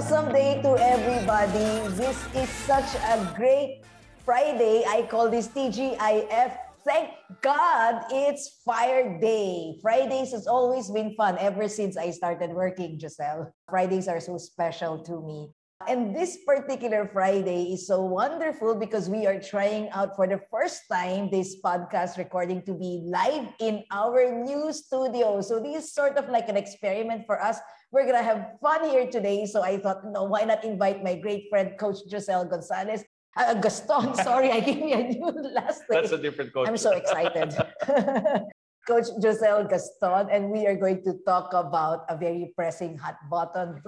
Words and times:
awesome 0.00 0.32
day 0.32 0.56
to 0.64 0.72
everybody. 0.80 1.84
This 1.92 2.16
is 2.32 2.48
such 2.64 2.88
a 3.04 3.20
great 3.36 3.84
Friday. 4.24 4.80
I 4.88 5.04
call 5.04 5.28
this 5.28 5.52
TGIF. 5.52 6.56
Thank 6.88 7.12
God 7.44 8.08
it's 8.08 8.64
Fire 8.64 9.20
Day. 9.20 9.76
Fridays 9.84 10.32
has 10.32 10.46
always 10.46 10.88
been 10.88 11.12
fun 11.20 11.36
ever 11.36 11.68
since 11.68 12.00
I 12.00 12.16
started 12.16 12.56
working, 12.56 12.96
Josel. 12.96 13.52
Fridays 13.68 14.08
are 14.08 14.24
so 14.24 14.38
special 14.40 15.04
to 15.04 15.20
me. 15.20 15.52
And 15.84 16.16
this 16.16 16.48
particular 16.48 17.04
Friday 17.12 17.76
is 17.76 17.86
so 17.86 18.00
wonderful 18.00 18.76
because 18.76 19.12
we 19.12 19.26
are 19.26 19.36
trying 19.36 19.90
out 19.92 20.16
for 20.16 20.26
the 20.26 20.40
first 20.50 20.80
time 20.90 21.28
this 21.28 21.60
podcast 21.60 22.16
recording 22.16 22.64
to 22.64 22.72
be 22.72 23.04
live 23.04 23.52
in 23.60 23.84
our 23.92 24.32
new 24.32 24.72
studio. 24.72 25.40
So 25.44 25.60
this 25.60 25.84
is 25.84 25.92
sort 25.92 26.16
of 26.16 26.32
like 26.32 26.48
an 26.48 26.56
experiment 26.56 27.24
for 27.28 27.36
us. 27.36 27.60
We're 27.92 28.06
gonna 28.06 28.22
have 28.22 28.54
fun 28.62 28.88
here 28.88 29.10
today. 29.10 29.46
So 29.46 29.62
I 29.62 29.78
thought, 29.78 30.06
no, 30.06 30.24
why 30.24 30.42
not 30.42 30.62
invite 30.64 31.02
my 31.02 31.16
great 31.16 31.50
friend, 31.50 31.74
Coach 31.78 31.98
Josel 32.08 32.48
Gonzalez. 32.48 33.04
Uh, 33.36 33.54
Gaston, 33.54 34.14
sorry, 34.26 34.50
I 34.50 34.60
gave 34.60 34.78
you 34.78 34.94
a 34.94 35.02
new 35.02 35.26
last 35.54 35.82
name. 35.90 36.02
That's 36.02 36.12
a 36.12 36.18
different 36.18 36.52
coach. 36.52 36.68
I'm 36.68 36.76
so 36.76 36.92
excited. 36.92 37.54
Coach 38.88 39.06
Josel 39.22 39.68
Gaston, 39.68 40.30
and 40.30 40.50
we 40.50 40.66
are 40.66 40.74
going 40.74 41.02
to 41.04 41.14
talk 41.26 41.52
about 41.52 42.06
a 42.08 42.16
very 42.16 42.52
pressing 42.56 42.96
hot 42.96 43.18
button 43.30 43.80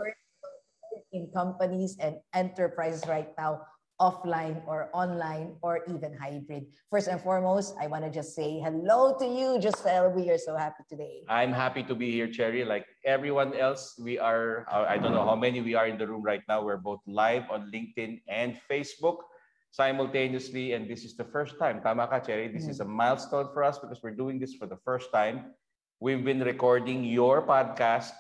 in 1.13 1.31
companies 1.35 1.97
and 1.99 2.17
enterprises 2.35 3.03
right 3.09 3.29
now, 3.39 3.63
offline 4.03 4.59
or 4.67 4.91
online 4.91 5.55
or 5.63 5.87
even 5.87 6.11
hybrid. 6.19 6.67
First 6.91 7.07
and 7.07 7.23
foremost, 7.23 7.79
I 7.79 7.87
want 7.87 8.03
to 8.03 8.11
just 8.11 8.35
say 8.35 8.59
hello 8.59 9.15
to 9.23 9.25
you, 9.25 9.63
Josel. 9.63 10.11
We 10.11 10.27
are 10.35 10.43
so 10.43 10.59
happy 10.59 10.83
today. 10.91 11.23
I'm 11.31 11.55
happy 11.55 11.87
to 11.87 11.95
be 11.95 12.11
here, 12.11 12.27
Cherry. 12.27 12.67
Like 12.67 12.85
everyone 13.07 13.55
else, 13.55 13.95
we 14.03 14.19
are, 14.19 14.67
uh, 14.67 14.91
I 14.91 14.99
don't 14.99 15.15
know 15.15 15.23
how 15.25 15.39
many 15.39 15.63
we 15.63 15.79
are 15.79 15.87
in 15.87 16.03
the 16.03 16.11
room 16.11 16.27
right 16.27 16.43
now. 16.51 16.67
We're 16.67 16.83
both 16.83 16.99
live 17.07 17.47
on 17.47 17.71
LinkedIn 17.71 18.27
and 18.27 18.59
Facebook 18.67 19.23
simultaneously. 19.71 20.75
And 20.75 20.91
this 20.91 21.07
is 21.07 21.15
the 21.15 21.25
first 21.31 21.55
time, 21.63 21.81
tama 21.81 22.11
ka, 22.11 22.19
Cherry? 22.19 22.51
This 22.51 22.67
is 22.67 22.83
a 22.83 22.85
milestone 22.85 23.55
for 23.55 23.63
us 23.63 23.79
because 23.79 24.03
we're 24.03 24.19
doing 24.19 24.43
this 24.43 24.59
for 24.59 24.67
the 24.67 24.83
first 24.83 25.15
time. 25.15 25.55
We've 26.03 26.25
been 26.27 26.43
recording 26.43 27.07
your 27.07 27.47
podcast 27.47 28.11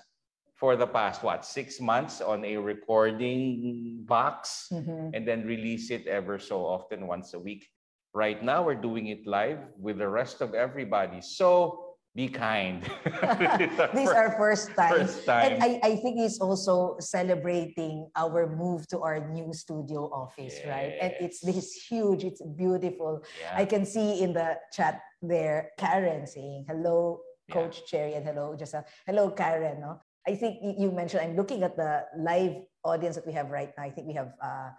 for 0.62 0.78
the 0.78 0.86
past, 0.86 1.24
what, 1.26 1.42
six 1.44 1.80
months 1.82 2.20
on 2.22 2.44
a 2.46 2.54
recording 2.54 3.98
box 4.06 4.70
Mhm. 4.70 5.10
and 5.10 5.26
then 5.26 5.42
release 5.42 5.90
it 5.90 6.06
ever 6.06 6.38
so 6.38 6.62
often, 6.62 7.10
once 7.10 7.34
a 7.34 7.40
week. 7.48 7.66
Right 8.14 8.38
now, 8.38 8.62
we're 8.62 8.78
doing 8.78 9.08
it 9.10 9.26
live 9.26 9.58
with 9.74 9.98
the 9.98 10.06
rest 10.06 10.38
of 10.38 10.54
everybody. 10.54 11.18
So 11.20 11.98
be 12.14 12.28
kind. 12.30 12.78
These 13.98 14.14
are 14.14 14.38
first 14.38 14.70
time. 14.78 15.02
First 15.02 15.26
time. 15.26 15.50
And 15.50 15.64
I, 15.66 15.80
I 15.82 15.92
think 15.98 16.22
it's 16.22 16.38
also 16.38 16.94
celebrating 17.00 18.06
our 18.14 18.46
move 18.46 18.86
to 18.94 19.00
our 19.02 19.18
new 19.18 19.50
studio 19.50 20.14
office, 20.14 20.62
right? 20.62 20.94
And 21.02 21.10
it's 21.18 21.40
this 21.42 21.74
huge, 21.90 22.22
it's 22.22 22.38
beautiful. 22.54 23.24
Yeah. 23.42 23.58
I 23.58 23.64
can 23.66 23.82
see 23.84 24.22
in 24.22 24.30
the 24.30 24.62
chat 24.70 25.02
there 25.18 25.74
Karen 25.74 26.22
saying 26.30 26.66
hello, 26.70 27.18
Yeah. 27.48 27.54
Coach 27.58 27.82
Cherry, 27.90 28.14
and 28.14 28.22
hello, 28.22 28.54
Josel. 28.54 28.84
Hello, 29.10 29.34
Karen. 29.34 29.80
No? 29.82 29.98
I 30.26 30.34
think 30.34 30.58
you 30.62 30.90
mentioned, 30.92 31.22
I'm 31.22 31.36
looking 31.36 31.62
at 31.62 31.76
the 31.76 32.06
live 32.16 32.62
audience 32.84 33.16
that 33.16 33.26
we 33.26 33.32
have 33.32 33.50
right 33.50 33.70
now. 33.76 33.82
I 33.84 33.90
think 33.90 34.06
we 34.06 34.14
have 34.14 34.32
uh, 34.42 34.70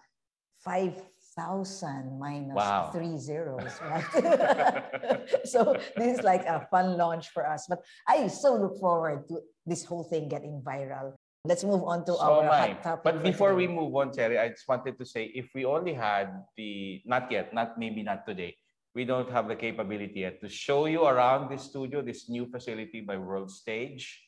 5,000 0.63 2.17
minus 2.19 2.55
Wow. 2.55 2.89
three 2.95 3.17
zeros, 3.17 3.75
right? 3.83 5.27
so 5.43 5.75
this 5.97 6.19
is 6.19 6.23
like 6.23 6.45
a 6.47 6.67
fun 6.71 6.95
launch 6.95 7.29
for 7.35 7.47
us. 7.47 7.67
But 7.67 7.83
I 8.07 8.27
so 8.27 8.55
look 8.55 8.79
forward 8.79 9.27
to 9.27 9.43
this 9.65 9.83
whole 9.83 10.03
thing 10.07 10.29
getting 10.29 10.61
viral. 10.63 11.13
Let's 11.43 11.67
move 11.67 11.83
on 11.83 12.07
to 12.07 12.15
So 12.15 12.39
our 12.39 12.47
hot 12.47 12.83
topic. 12.83 13.03
But 13.03 13.15
for 13.19 13.23
before 13.23 13.51
we 13.55 13.67
move 13.67 13.91
on, 13.95 14.15
Cherry, 14.15 14.39
I 14.39 14.47
just 14.47 14.63
wanted 14.63 14.95
to 14.97 15.03
say 15.05 15.27
if 15.35 15.51
we 15.53 15.65
only 15.65 15.93
had 15.93 16.31
the, 16.55 17.01
not 17.05 17.29
yet, 17.29 17.53
not 17.53 17.77
maybe 17.77 18.01
not 18.01 18.25
today, 18.25 18.55
we 18.95 19.03
don't 19.03 19.29
have 19.29 19.49
the 19.49 19.55
capability 19.57 20.21
yet 20.21 20.39
to 20.39 20.47
show 20.47 20.85
you 20.85 21.03
around 21.03 21.51
this 21.51 21.63
studio, 21.63 22.01
this 22.01 22.29
new 22.29 22.45
facility 22.47 23.01
by 23.01 23.17
World 23.17 23.51
Stage. 23.51 24.23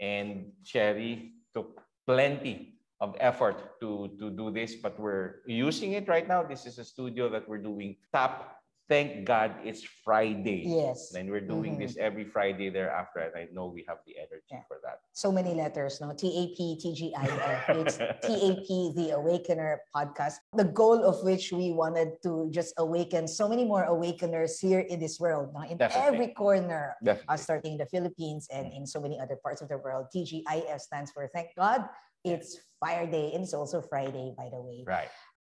And 0.00 0.52
Cherry 0.64 1.32
took 1.54 1.80
plenty 2.06 2.74
of 3.00 3.16
effort 3.20 3.80
to, 3.80 4.10
to 4.18 4.30
do 4.30 4.50
this, 4.50 4.74
but 4.76 4.98
we're 4.98 5.42
using 5.46 5.92
it 5.92 6.08
right 6.08 6.26
now. 6.26 6.42
This 6.42 6.66
is 6.66 6.78
a 6.78 6.84
studio 6.84 7.28
that 7.30 7.48
we're 7.48 7.58
doing 7.58 7.96
tap. 8.12 8.56
Thank 8.88 9.24
God 9.24 9.64
it's 9.64 9.80
Friday. 10.04 10.68
Yes. 10.68 11.14
And 11.16 11.30
we're 11.32 11.40
doing 11.40 11.76
Mhm. 11.76 11.80
this 11.80 11.96
every 11.96 12.24
Friday 12.28 12.68
thereafter. 12.68 13.20
And 13.24 13.32
I 13.32 13.48
know 13.50 13.72
we 13.72 13.80
have 13.88 14.04
the 14.04 14.18
energy 14.20 14.44
Yeah. 14.52 14.60
for 14.68 14.76
that. 14.84 15.00
so 15.16 15.30
many 15.32 15.54
letters, 15.54 16.00
no? 16.02 16.12
TAP, 16.12 16.76
TGIF. 16.76 17.64
It's 17.80 17.96
TAP, 18.26 18.68
the 18.98 19.14
Awakener 19.16 19.78
podcast. 19.94 20.42
The 20.52 20.64
goal 20.68 21.00
of 21.04 21.22
which 21.24 21.52
we 21.52 21.72
wanted 21.72 22.20
to 22.24 22.50
just 22.50 22.74
awaken 22.76 23.26
so 23.28 23.48
many 23.48 23.64
more 23.64 23.84
awakeners 23.84 24.58
here 24.60 24.80
in 24.80 24.98
this 25.00 25.18
world, 25.20 25.54
no? 25.54 25.62
in 25.62 25.78
Definitely. 25.78 26.08
every 26.08 26.28
corner, 26.34 26.96
Definitely. 27.02 27.32
uh, 27.32 27.36
starting 27.38 27.72
in 27.72 27.78
the 27.78 27.86
Philippines 27.86 28.48
and 28.52 28.72
in 28.72 28.84
so 28.86 29.00
many 29.00 29.18
other 29.18 29.36
parts 29.36 29.62
of 29.62 29.68
the 29.68 29.78
world. 29.78 30.08
TGIF 30.12 30.80
stands 30.80 31.10
for 31.12 31.26
Thank 31.32 31.54
God 31.56 31.88
It's 32.24 32.56
Fire 32.80 33.06
Day 33.06 33.32
and 33.36 33.44
it's 33.44 33.52
also 33.54 33.80
Friday, 33.80 34.32
by 34.36 34.48
the 34.48 34.60
way. 34.60 34.82
Right. 34.86 35.08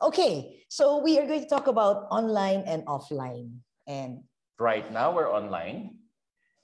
Okay, 0.05 0.61
so 0.69 0.99
we 1.01 1.19
are 1.19 1.25
going 1.27 1.41
to 1.41 1.49
talk 1.49 1.67
about 1.67 2.05
online 2.13 2.61
and 2.69 2.85
offline. 2.85 3.57
And 3.89 4.21
Right 4.61 4.85
now 4.93 5.11
we're 5.17 5.33
online 5.33 5.97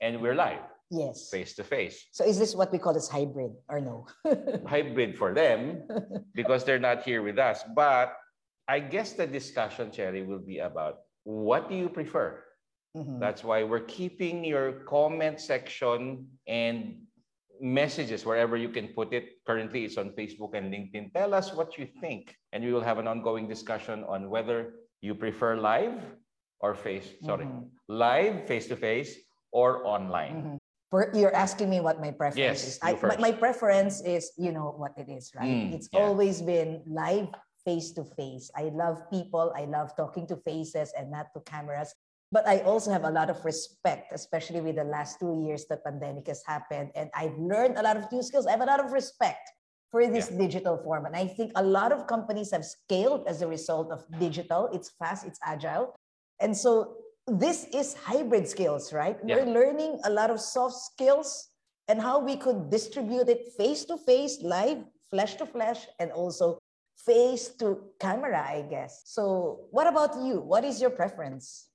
and 0.00 0.20
we're 0.20 0.34
live, 0.36 0.60
yes, 0.90 1.28
face 1.32 1.56
to 1.56 1.64
face. 1.64 2.04
so 2.12 2.22
is 2.22 2.38
this 2.38 2.54
what 2.54 2.70
we 2.70 2.78
call 2.78 2.94
as 2.94 3.08
hybrid 3.08 3.50
or 3.68 3.80
no? 3.80 4.06
Hybrid 4.68 5.16
for 5.16 5.32
them 5.34 5.88
because 6.36 6.62
they're 6.64 6.78
not 6.78 7.02
here 7.02 7.22
with 7.22 7.38
us. 7.38 7.64
But 7.74 8.12
I 8.68 8.78
guess 8.78 9.14
the 9.14 9.26
discussion, 9.26 9.90
Cherry, 9.90 10.22
will 10.22 10.38
be 10.44 10.58
about 10.60 11.00
what 11.24 11.68
do 11.68 11.74
you 11.74 11.88
prefer? 11.88 12.44
Mhm. 12.96 13.18
That's 13.18 13.42
why 13.42 13.64
we're 13.64 13.88
keeping 13.88 14.44
your 14.44 14.84
comment 14.84 15.40
section 15.40 16.28
and 16.46 17.08
messages 17.60 18.24
wherever 18.24 18.56
you 18.56 18.68
can 18.68 18.88
put 18.88 19.12
it. 19.12 19.38
Currently, 19.46 19.84
it's 19.84 19.96
on 19.98 20.10
Facebook 20.16 20.56
and 20.56 20.72
LinkedIn. 20.72 21.12
Tell 21.12 21.34
us 21.34 21.52
what 21.54 21.76
you 21.78 21.86
think, 22.00 22.34
and 22.52 22.64
we 22.64 22.72
will 22.72 22.80
have 22.82 22.98
an 22.98 23.06
ongoing 23.06 23.46
discussion 23.46 24.02
on 24.04 24.30
whether 24.30 24.74
you 25.00 25.14
prefer 25.14 25.56
live 25.56 26.00
or 26.60 26.74
face. 26.74 27.06
Sorry, 27.22 27.44
Mhm. 27.46 27.68
live, 27.88 28.46
face 28.46 28.66
to 28.68 28.76
face, 28.76 29.16
or 29.52 29.86
online. 29.86 30.36
Mhm. 30.42 30.56
For- 30.90 31.12
You're 31.14 31.34
asking 31.34 31.70
me 31.70 31.78
what 31.80 32.00
my 32.00 32.10
preference 32.10 32.36
Yes, 32.36 32.66
is. 32.66 32.78
I, 32.82 32.98
my, 32.98 33.16
my 33.16 33.32
preference 33.32 34.00
is, 34.02 34.32
you 34.36 34.50
know 34.50 34.74
what 34.76 34.92
it 34.98 35.08
is, 35.08 35.30
right? 35.36 35.46
Mm, 35.46 35.74
it's 35.74 35.88
yeah. 35.92 36.00
always 36.02 36.42
been 36.42 36.82
live, 36.84 37.28
face 37.64 37.92
to 37.92 38.02
face. 38.04 38.50
I 38.56 38.74
love 38.74 39.08
people. 39.10 39.52
I 39.54 39.66
love 39.70 39.94
talking 39.94 40.26
to 40.28 40.36
faces 40.42 40.92
and 40.98 41.10
not 41.10 41.30
to 41.34 41.40
cameras. 41.46 41.94
But 42.32 42.46
I 42.46 42.60
also 42.60 42.92
have 42.92 43.04
a 43.04 43.10
lot 43.10 43.28
of 43.28 43.44
respect, 43.44 44.12
especially 44.12 44.60
with 44.60 44.76
the 44.76 44.84
last 44.84 45.18
two 45.18 45.44
years 45.46 45.66
the 45.66 45.76
pandemic 45.78 46.28
has 46.28 46.42
happened. 46.46 46.90
And 46.94 47.10
I've 47.14 47.36
learned 47.36 47.76
a 47.76 47.82
lot 47.82 47.96
of 47.96 48.10
new 48.12 48.22
skills. 48.22 48.46
I 48.46 48.52
have 48.52 48.60
a 48.60 48.66
lot 48.66 48.78
of 48.78 48.92
respect 48.92 49.50
for 49.90 50.06
this 50.06 50.28
digital 50.28 50.78
form. 50.78 51.06
And 51.06 51.16
I 51.16 51.26
think 51.26 51.50
a 51.56 51.62
lot 51.62 51.90
of 51.90 52.06
companies 52.06 52.52
have 52.52 52.64
scaled 52.64 53.26
as 53.26 53.42
a 53.42 53.48
result 53.48 53.90
of 53.90 54.06
digital. 54.20 54.70
It's 54.72 54.90
fast, 54.90 55.26
it's 55.26 55.40
agile. 55.42 55.96
And 56.38 56.56
so 56.56 56.96
this 57.26 57.66
is 57.74 57.94
hybrid 57.94 58.46
skills, 58.48 58.92
right? 58.92 59.18
Yeah. 59.26 59.36
We're 59.36 59.52
learning 59.52 60.00
a 60.04 60.10
lot 60.10 60.30
of 60.30 60.40
soft 60.40 60.76
skills 60.76 61.48
and 61.88 62.00
how 62.00 62.20
we 62.20 62.36
could 62.36 62.70
distribute 62.70 63.28
it 63.28 63.52
face 63.58 63.84
to 63.86 63.96
face, 63.96 64.38
live, 64.42 64.78
flesh 65.10 65.34
to 65.36 65.46
flesh, 65.46 65.86
and 65.98 66.12
also 66.12 66.58
face 66.96 67.48
to 67.58 67.82
camera, 67.98 68.46
I 68.46 68.62
guess. 68.70 69.02
So, 69.06 69.66
what 69.70 69.88
about 69.88 70.14
you? 70.22 70.40
What 70.40 70.64
is 70.64 70.80
your 70.80 70.90
preference? 70.90 71.69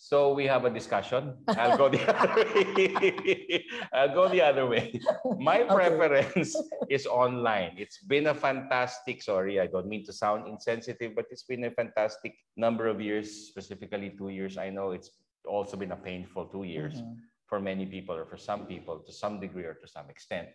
So 0.00 0.32
we 0.32 0.46
have 0.46 0.64
a 0.64 0.70
discussion. 0.70 1.34
I'll 1.48 1.76
go 1.76 1.88
the 1.90 1.98
other 2.06 2.46
way. 2.54 3.66
I'll 3.92 4.14
go 4.14 4.28
the 4.28 4.40
other 4.42 4.64
way. 4.70 4.94
My 5.40 5.62
Okay. 5.66 5.74
preference 5.74 6.54
is 6.88 7.04
online. 7.06 7.74
It's 7.76 7.98
been 7.98 8.28
a 8.28 8.34
fantastic, 8.34 9.20
sorry, 9.22 9.58
I 9.58 9.66
don't 9.66 9.88
mean 9.88 10.04
to 10.06 10.12
sound 10.12 10.46
insensitive, 10.46 11.16
but 11.16 11.26
it's 11.32 11.42
been 11.42 11.64
a 11.64 11.72
fantastic 11.72 12.38
number 12.56 12.86
of 12.86 13.00
years, 13.00 13.50
specifically 13.50 14.14
two 14.16 14.28
years. 14.30 14.56
I 14.56 14.70
know 14.70 14.92
it's 14.92 15.10
also 15.44 15.76
been 15.76 15.90
a 15.90 15.96
painful 15.98 16.46
two 16.46 16.62
years 16.62 17.02
Mhm. 17.02 17.16
for 17.50 17.58
many 17.58 17.84
people 17.84 18.14
or 18.14 18.24
for 18.24 18.36
some 18.38 18.66
people 18.70 19.00
to 19.02 19.12
some 19.12 19.40
degree 19.40 19.64
or 19.66 19.74
to 19.82 19.88
some 19.88 20.08
extent. 20.10 20.46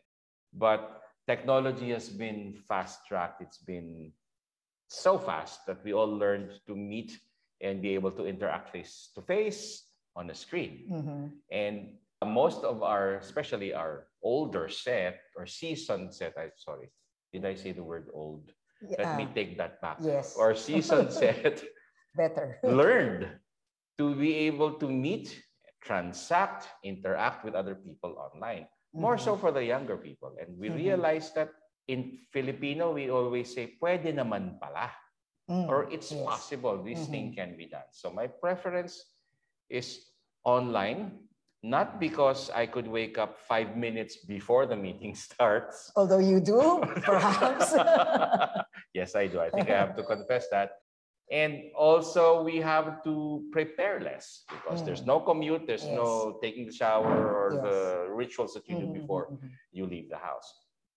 But 0.53 1.01
technology 1.27 1.89
has 1.91 2.07
been 2.07 2.55
fast 2.55 3.05
tracked. 3.11 3.41
It's 3.41 3.57
been 3.59 4.13
so 4.87 5.19
fast 5.19 5.65
that 5.67 5.83
we 5.83 5.91
all 5.91 6.07
learned 6.07 6.61
to 6.67 6.75
meet 6.77 7.19
and 7.63 7.81
be 7.81 7.95
able 7.95 8.11
to 8.11 8.27
interact 8.27 8.69
face 8.75 9.09
to 9.15 9.23
face 9.23 9.87
on 10.19 10.29
a 10.29 10.35
screen. 10.35 10.91
Mhm. 10.91 11.23
And 11.49 11.75
most 12.21 12.61
of 12.67 12.83
our, 12.83 13.15
especially 13.23 13.73
our 13.73 14.07
older 14.21 14.67
set 14.67 15.19
or 15.35 15.47
seasoned 15.47 16.13
set, 16.13 16.35
I'm 16.37 16.51
sorry, 16.59 16.91
did 17.31 17.47
I 17.47 17.55
say 17.55 17.71
the 17.71 17.83
word 17.83 18.11
old? 18.13 18.51
Let 18.83 19.15
me 19.15 19.31
take 19.33 19.57
that 19.57 19.79
back. 19.79 20.03
yes. 20.03 20.35
Or 20.35 20.53
seasoned 20.53 21.11
set 21.23 21.63
better. 22.15 22.59
learned 22.63 23.31
to 23.97 24.11
be 24.15 24.47
able 24.51 24.75
to 24.83 24.87
meet, 24.91 25.31
transact, 25.79 26.67
interact 26.83 27.43
with 27.47 27.55
other 27.55 27.75
people 27.75 28.15
online. 28.19 28.67
More 28.93 29.17
so 29.17 29.35
Mhm. 29.35 29.39
for 29.39 29.51
the 29.51 29.63
younger 29.63 29.97
people. 29.97 30.35
And 30.39 30.59
we 30.59 30.67
Mhm. 30.69 30.75
realized 30.75 31.33
that 31.35 31.49
in 31.87 32.23
Filipino, 32.31 32.93
we 32.95 33.09
always 33.09 33.51
say, 33.51 33.75
pwede 33.81 34.13
naman 34.15 34.59
pala. 34.61 34.91
Mm, 35.49 35.67
Or 35.67 35.91
it's 35.91 36.11
yes. 36.11 36.23
possible, 36.23 36.81
this 36.83 37.07
thing 37.07 37.31
Mhm. 37.31 37.35
can 37.35 37.57
be 37.57 37.65
done. 37.67 37.87
So 37.91 38.09
my 38.11 38.27
preference 38.27 39.11
is 39.69 40.11
online, 40.45 41.27
not 41.63 41.99
because 41.99 42.49
I 42.51 42.65
could 42.65 42.87
wake 42.87 43.17
up 43.17 43.37
five 43.37 43.75
minutes 43.75 44.17
before 44.23 44.65
the 44.65 44.75
meeting 44.75 45.15
starts. 45.27 45.91
Although 45.95 46.19
you 46.23 46.39
do, 46.39 46.79
perhaps. 47.03 47.75
yes, 48.93 49.15
I 49.15 49.27
do. 49.27 49.39
I 49.39 49.49
think 49.49 49.69
I 49.69 49.77
have 49.77 49.95
to 49.97 50.03
confess 50.03 50.47
that. 50.49 50.79
And 51.31 51.71
also, 51.75 52.43
we 52.43 52.57
have 52.59 53.03
to 53.03 53.43
prepare 53.51 53.99
less 53.99 54.43
because 54.47 54.83
there's 54.83 55.01
Mm. 55.03 55.07
no 55.07 55.19
commute, 55.19 55.67
there's 55.67 55.87
no 55.89 56.37
taking 56.43 56.67
the 56.67 56.71
shower 56.75 57.31
or 57.35 57.47
Yes. 57.55 57.63
the 57.63 57.77
rituals 58.13 58.53
that 58.53 58.67
you 58.67 58.75
do 58.75 58.87
Mhm, 58.87 58.93
before 58.93 59.27
mhm. 59.31 59.49
you 59.71 59.85
leave 59.87 60.09
the 60.09 60.17
house. 60.19 60.47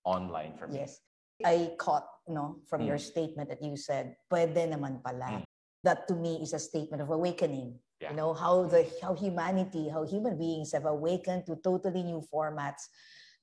Online 0.04 0.54
for 0.58 0.66
me. 0.69 0.81
Yes. 0.87 1.00
I 1.44 1.77
caught, 1.77 2.09
no, 2.29 2.62
from 2.67 2.83
your 2.83 2.97
Mm. 2.97 3.06
statement 3.12 3.49
that 3.50 3.62
you 3.62 3.77
said, 3.77 4.17
pwede 4.33 4.56
naman 4.69 5.03
pala. 5.05 5.41
Mm. 5.41 5.44
That 5.85 6.09
to 6.09 6.15
me 6.17 6.41
is 6.43 6.53
a 6.53 6.59
statement 6.59 7.03
of 7.03 7.11
awakening. 7.11 7.79
Yeah. 8.00 8.11
You 8.11 8.17
know, 8.17 8.33
how 8.35 8.65
the 8.69 8.85
how 9.00 9.15
humanity, 9.15 9.88
how 9.88 10.05
human 10.05 10.37
beings 10.37 10.73
have 10.73 10.85
awakened 10.85 11.47
to 11.47 11.56
totally 11.65 12.03
new 12.03 12.21
formats, 12.29 12.88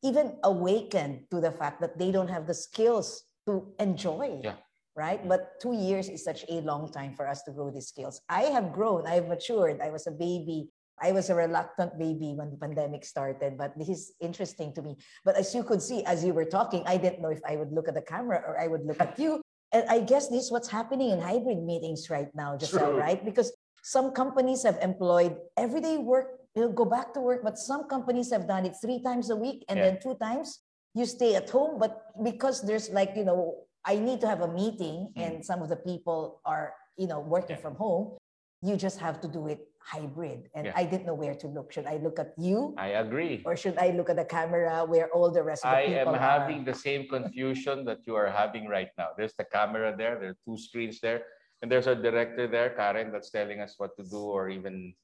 even 0.03 0.37
awakened 0.43 1.29
to 1.31 1.39
the 1.41 1.51
fact 1.53 1.81
that 1.81 1.97
they 1.97 2.11
don't 2.11 2.29
have 2.29 2.45
the 2.45 2.53
skills 2.53 3.23
to 3.45 3.73
enjoy. 3.79 4.41
Yeah. 4.43 4.57
Right? 4.93 5.25
But 5.25 5.57
two 5.57 5.73
years 5.73 6.05
is 6.05 6.21
such 6.21 6.45
a 6.49 6.61
long 6.61 6.91
time 6.91 7.17
for 7.17 7.25
us 7.25 7.41
to 7.49 7.51
grow 7.51 7.73
these 7.73 7.89
skills. 7.89 8.21
I 8.29 8.53
have 8.53 8.69
grown, 8.73 9.07
I've 9.09 9.25
matured. 9.25 9.81
I 9.81 9.89
was 9.89 10.05
a 10.05 10.13
baby. 10.13 10.69
I 11.03 11.11
was 11.11 11.29
a 11.29 11.35
reluctant 11.35 11.99
baby 11.99 12.31
when 12.33 12.49
the 12.49 12.55
pandemic 12.57 13.03
started, 13.03 13.57
but 13.57 13.77
this 13.77 13.89
is 13.89 14.13
interesting 14.21 14.73
to 14.75 14.81
me. 14.81 14.95
But 15.25 15.35
as 15.35 15.53
you 15.53 15.61
could 15.63 15.81
see, 15.81 15.99
as 16.05 16.23
you 16.23 16.33
were 16.33 16.45
talking, 16.47 16.81
I 16.87 16.95
didn't 16.95 17.21
know 17.21 17.27
if 17.29 17.41
I 17.45 17.57
would 17.57 17.73
look 17.73 17.89
at 17.89 17.93
the 17.93 18.01
camera 18.01 18.41
or 18.47 18.55
I 18.59 18.67
would 18.67 18.85
look 18.87 19.01
at 19.01 19.19
you. 19.19 19.41
And 19.75 19.83
I 19.89 19.99
guess 19.99 20.29
this 20.29 20.45
is 20.47 20.51
what's 20.51 20.69
happening 20.69 21.09
in 21.11 21.19
hybrid 21.19 21.61
meetings 21.61 22.09
right 22.09 22.31
now, 22.33 22.55
True. 22.57 22.95
right? 22.95 23.19
Because 23.19 23.51
some 23.83 24.11
companies 24.15 24.63
have 24.63 24.77
employed 24.81 25.35
everyday 25.57 25.97
work, 25.97 26.39
you 26.55 26.61
know, 26.63 26.71
go 26.71 26.85
back 26.85 27.13
to 27.15 27.19
work, 27.19 27.43
but 27.43 27.57
some 27.57 27.89
companies 27.89 28.31
have 28.31 28.47
done 28.47 28.65
it 28.65 28.75
three 28.81 29.03
times 29.03 29.29
a 29.29 29.35
week 29.35 29.65
and 29.67 29.77
Yeah. 29.77 29.85
then 29.91 29.99
two 29.99 30.15
times 30.15 30.63
you 30.95 31.05
stay 31.05 31.35
at 31.35 31.49
home. 31.49 31.79
But 31.83 31.99
because 32.23 32.61
there's 32.61 32.89
like, 32.91 33.11
you 33.19 33.25
know, 33.25 33.67
I 33.83 33.99
need 33.99 34.21
to 34.21 34.27
have 34.27 34.39
a 34.39 34.47
meeting 34.47 35.11
Mm. 35.17 35.19
and 35.25 35.33
some 35.43 35.59
of 35.61 35.67
the 35.67 35.75
people 35.75 36.39
are, 36.45 36.71
you 36.95 37.07
know, 37.11 37.19
working 37.19 37.57
Yeah. 37.57 37.65
from 37.65 37.75
home, 37.75 38.15
you 38.61 38.77
just 38.77 38.99
have 39.03 39.19
to 39.19 39.27
do 39.27 39.47
it 39.51 39.59
hybrid. 39.85 40.49
And 40.55 40.67
Yeah. 40.67 40.73
I 40.75 40.83
didn't 40.85 41.05
know 41.05 41.13
where 41.13 41.35
to 41.35 41.47
look. 41.47 41.71
Should 41.71 41.85
I 41.85 41.97
look 41.97 42.17
at 42.19 42.33
you? 42.37 42.73
I 42.77 42.99
agree. 43.03 43.43
Or 43.45 43.55
should 43.55 43.77
I 43.77 43.89
look 43.91 44.09
at 44.09 44.15
the 44.15 44.25
camera 44.25 44.85
where 44.85 45.11
all 45.11 45.29
the 45.31 45.43
rest 45.43 45.65
of 45.65 45.71
the 45.71 45.77
I 45.77 45.85
people 45.85 46.15
am 46.15 46.15
are? 46.15 46.17
having 46.17 46.63
the 46.63 46.73
same 46.73 47.07
confusion 47.07 47.83
that 47.85 48.07
you 48.07 48.15
are 48.15 48.31
having 48.31 48.67
right 48.67 48.89
now. 48.97 49.09
There's 49.17 49.35
the 49.35 49.43
camera 49.45 49.93
there, 49.95 50.19
there 50.19 50.31
are 50.31 50.39
two 50.45 50.57
screens 50.57 50.99
there, 50.99 51.23
and 51.61 51.71
there's 51.71 51.87
a 51.87 51.95
director 51.95 52.47
there, 52.47 52.71
Karen, 52.71 53.11
that's 53.11 53.29
telling 53.29 53.59
us 53.59 53.75
what 53.77 53.95
to 53.97 54.03
do, 54.03 54.19
or 54.19 54.49
even 54.49 54.95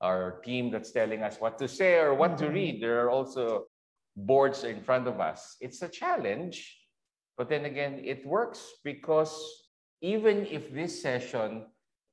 our 0.00 0.40
team 0.46 0.70
that's 0.70 0.92
telling 0.92 1.22
us 1.22 1.40
what 1.40 1.58
to 1.58 1.66
say 1.66 1.98
or 1.98 2.14
what 2.14 2.38
to 2.38 2.46
Mhm. 2.46 2.54
read. 2.54 2.74
There 2.82 3.02
are 3.02 3.10
also 3.10 3.66
boards 4.14 4.62
in 4.62 4.82
front 4.82 5.06
of 5.08 5.18
us. 5.20 5.56
It's 5.60 5.82
a 5.82 5.88
challenge, 5.88 6.78
but 7.36 7.48
then 7.48 7.64
again, 7.66 7.98
it 8.04 8.24
works 8.26 8.78
because 8.84 9.34
even 10.00 10.46
if 10.46 10.70
this 10.70 11.02
session 11.02 11.66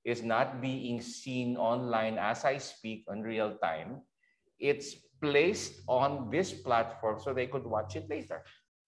is 0.06 0.22
not 0.22 0.62
being 0.62 1.02
seen 1.02 1.57
online 1.57 2.18
as 2.22 2.46
I 2.46 2.57
speak 2.62 3.04
on 3.10 3.25
real 3.25 3.57
time, 3.57 4.06
it's 4.62 4.94
placed 5.19 5.81
on 5.90 6.30
this 6.30 6.54
platform 6.54 7.18
so 7.19 7.34
they 7.34 7.48
could 7.50 7.66
watch 7.66 7.96
it 7.98 8.07
later. 8.10 8.46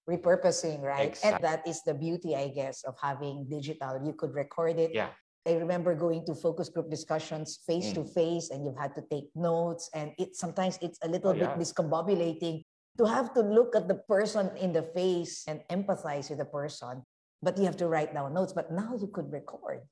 repurposing, 0.08 0.80
right? 0.80 1.12
Exact- 1.12 1.36
And 1.36 1.44
that 1.44 1.68
is 1.68 1.84
the 1.84 1.92
beauty, 1.94 2.31
I 2.31 2.48
guess, 2.48 2.88
of 2.88 2.96
having 2.96 3.44
digital. 3.52 4.00
You 4.00 4.14
could 4.16 4.31
record 4.31 4.80
it. 4.80 4.96
Yeah. 4.96 5.12
I 5.46 5.60
remember 5.60 5.96
going 6.00 6.24
to 6.31 6.34
focus 6.36 6.69
group 6.72 6.88
discussions 6.90 7.60
face 7.68 7.92
to 7.92 8.08
Mm. 8.08 8.13
face, 8.16 8.48
and 8.50 8.63
you've 8.63 8.80
had 8.80 8.96
to 8.96 9.04
take 9.12 9.28
notes, 9.36 9.92
and 9.92 10.16
it 10.16 10.31
sometimes 10.40 10.80
it's 10.80 10.96
a 11.04 11.10
little 11.12 11.31
Oh, 11.31 11.40
bit 11.44 11.52
yeah. 11.52 11.60
discombobulating 11.60 12.63
to 12.98 13.04
have 13.04 13.34
to 13.36 13.42
look 13.44 13.75
at 13.75 13.92
the 13.92 14.00
person 14.08 14.48
in 14.56 14.72
the 14.72 14.84
face 14.96 15.44
and 15.44 15.60
empathize 15.68 16.30
with 16.31 16.40
the 16.40 16.48
person. 16.48 17.04
But 17.44 17.58
you 17.60 17.66
have 17.68 17.75
to 17.84 17.92
write 17.92 18.16
down 18.16 18.31
notes. 18.31 18.54
But 18.56 18.72
now 18.72 18.96
you 18.96 19.12
could 19.12 19.28
record. 19.28 19.84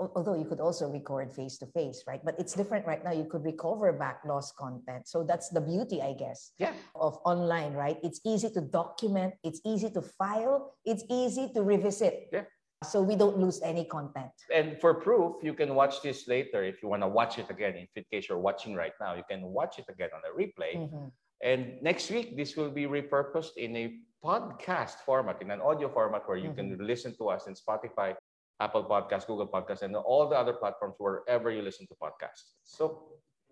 Al- 0.00 0.12
Although 0.16 0.34
you 0.34 0.44
could 0.44 0.60
also 0.60 0.88
record 0.88 1.32
face 1.32 1.58
to 1.58 1.66
face, 1.66 2.04
right? 2.06 2.20
But 2.24 2.38
it's 2.38 2.54
different 2.54 2.86
right 2.86 3.02
now. 3.02 3.12
You 3.12 3.24
could 3.24 3.44
recover 3.44 3.92
back 3.92 4.20
lost 4.24 4.56
content. 4.56 5.08
So 5.08 5.22
that's 5.24 5.48
the 5.48 5.60
beauty, 5.60 6.02
I 6.02 6.12
guess 6.14 6.52
Yeah. 6.58 6.74
of 6.94 7.18
online, 7.24 7.74
right? 7.74 7.98
It's 8.02 8.20
easy 8.24 8.50
to 8.50 8.60
document, 8.60 9.34
it's 9.42 9.60
easy 9.64 9.90
to 9.90 10.02
file, 10.02 10.74
it's 10.84 11.04
easy 11.10 11.52
to 11.54 11.62
revisit. 11.62 12.28
Yeah. 12.32 12.44
So 12.84 13.00
we 13.02 13.16
don't 13.16 13.38
lose 13.38 13.62
any 13.62 13.84
content. 13.84 14.32
And 14.52 14.78
for 14.80 14.92
proof, 14.94 15.42
you 15.42 15.54
can 15.54 15.74
watch 15.74 16.02
this 16.02 16.28
later 16.28 16.62
if 16.62 16.82
you 16.82 16.88
want 16.88 17.02
to 17.02 17.08
watch 17.08 17.38
it 17.38 17.48
again. 17.48 17.74
In 17.96 18.04
case 18.12 18.28
you're 18.28 18.38
watching 18.38 18.74
right 18.74 18.92
now, 19.00 19.14
you 19.14 19.24
can 19.28 19.40
watch 19.42 19.78
it 19.78 19.86
again 19.88 20.10
on 20.14 20.20
a 20.28 20.32
replay. 20.36 20.76
Mhm. 20.76 21.10
And 21.42 21.80
next 21.82 22.10
week, 22.10 22.36
this 22.36 22.56
will 22.56 22.70
be 22.70 22.86
repurposed 22.86 23.56
in 23.56 23.76
a 23.76 23.98
podcast 24.22 24.96
format, 25.08 25.40
in 25.40 25.50
an 25.50 25.60
audio 25.60 25.88
format 25.88 26.28
where 26.28 26.36
you 26.36 26.52
can 26.52 26.76
listen 26.86 27.14
to 27.16 27.28
us 27.28 27.46
in 27.46 27.54
Spotify, 27.54 28.14
Apple 28.60 28.84
Podcasts, 28.84 29.26
Google 29.26 29.46
Podcasts, 29.46 29.82
and 29.82 29.94
all 29.96 30.28
the 30.28 30.36
other 30.36 30.52
platforms 30.54 30.94
wherever 30.98 31.50
you 31.50 31.60
listen 31.62 31.86
to 31.88 31.94
podcasts. 31.94 32.56
So 32.64 33.02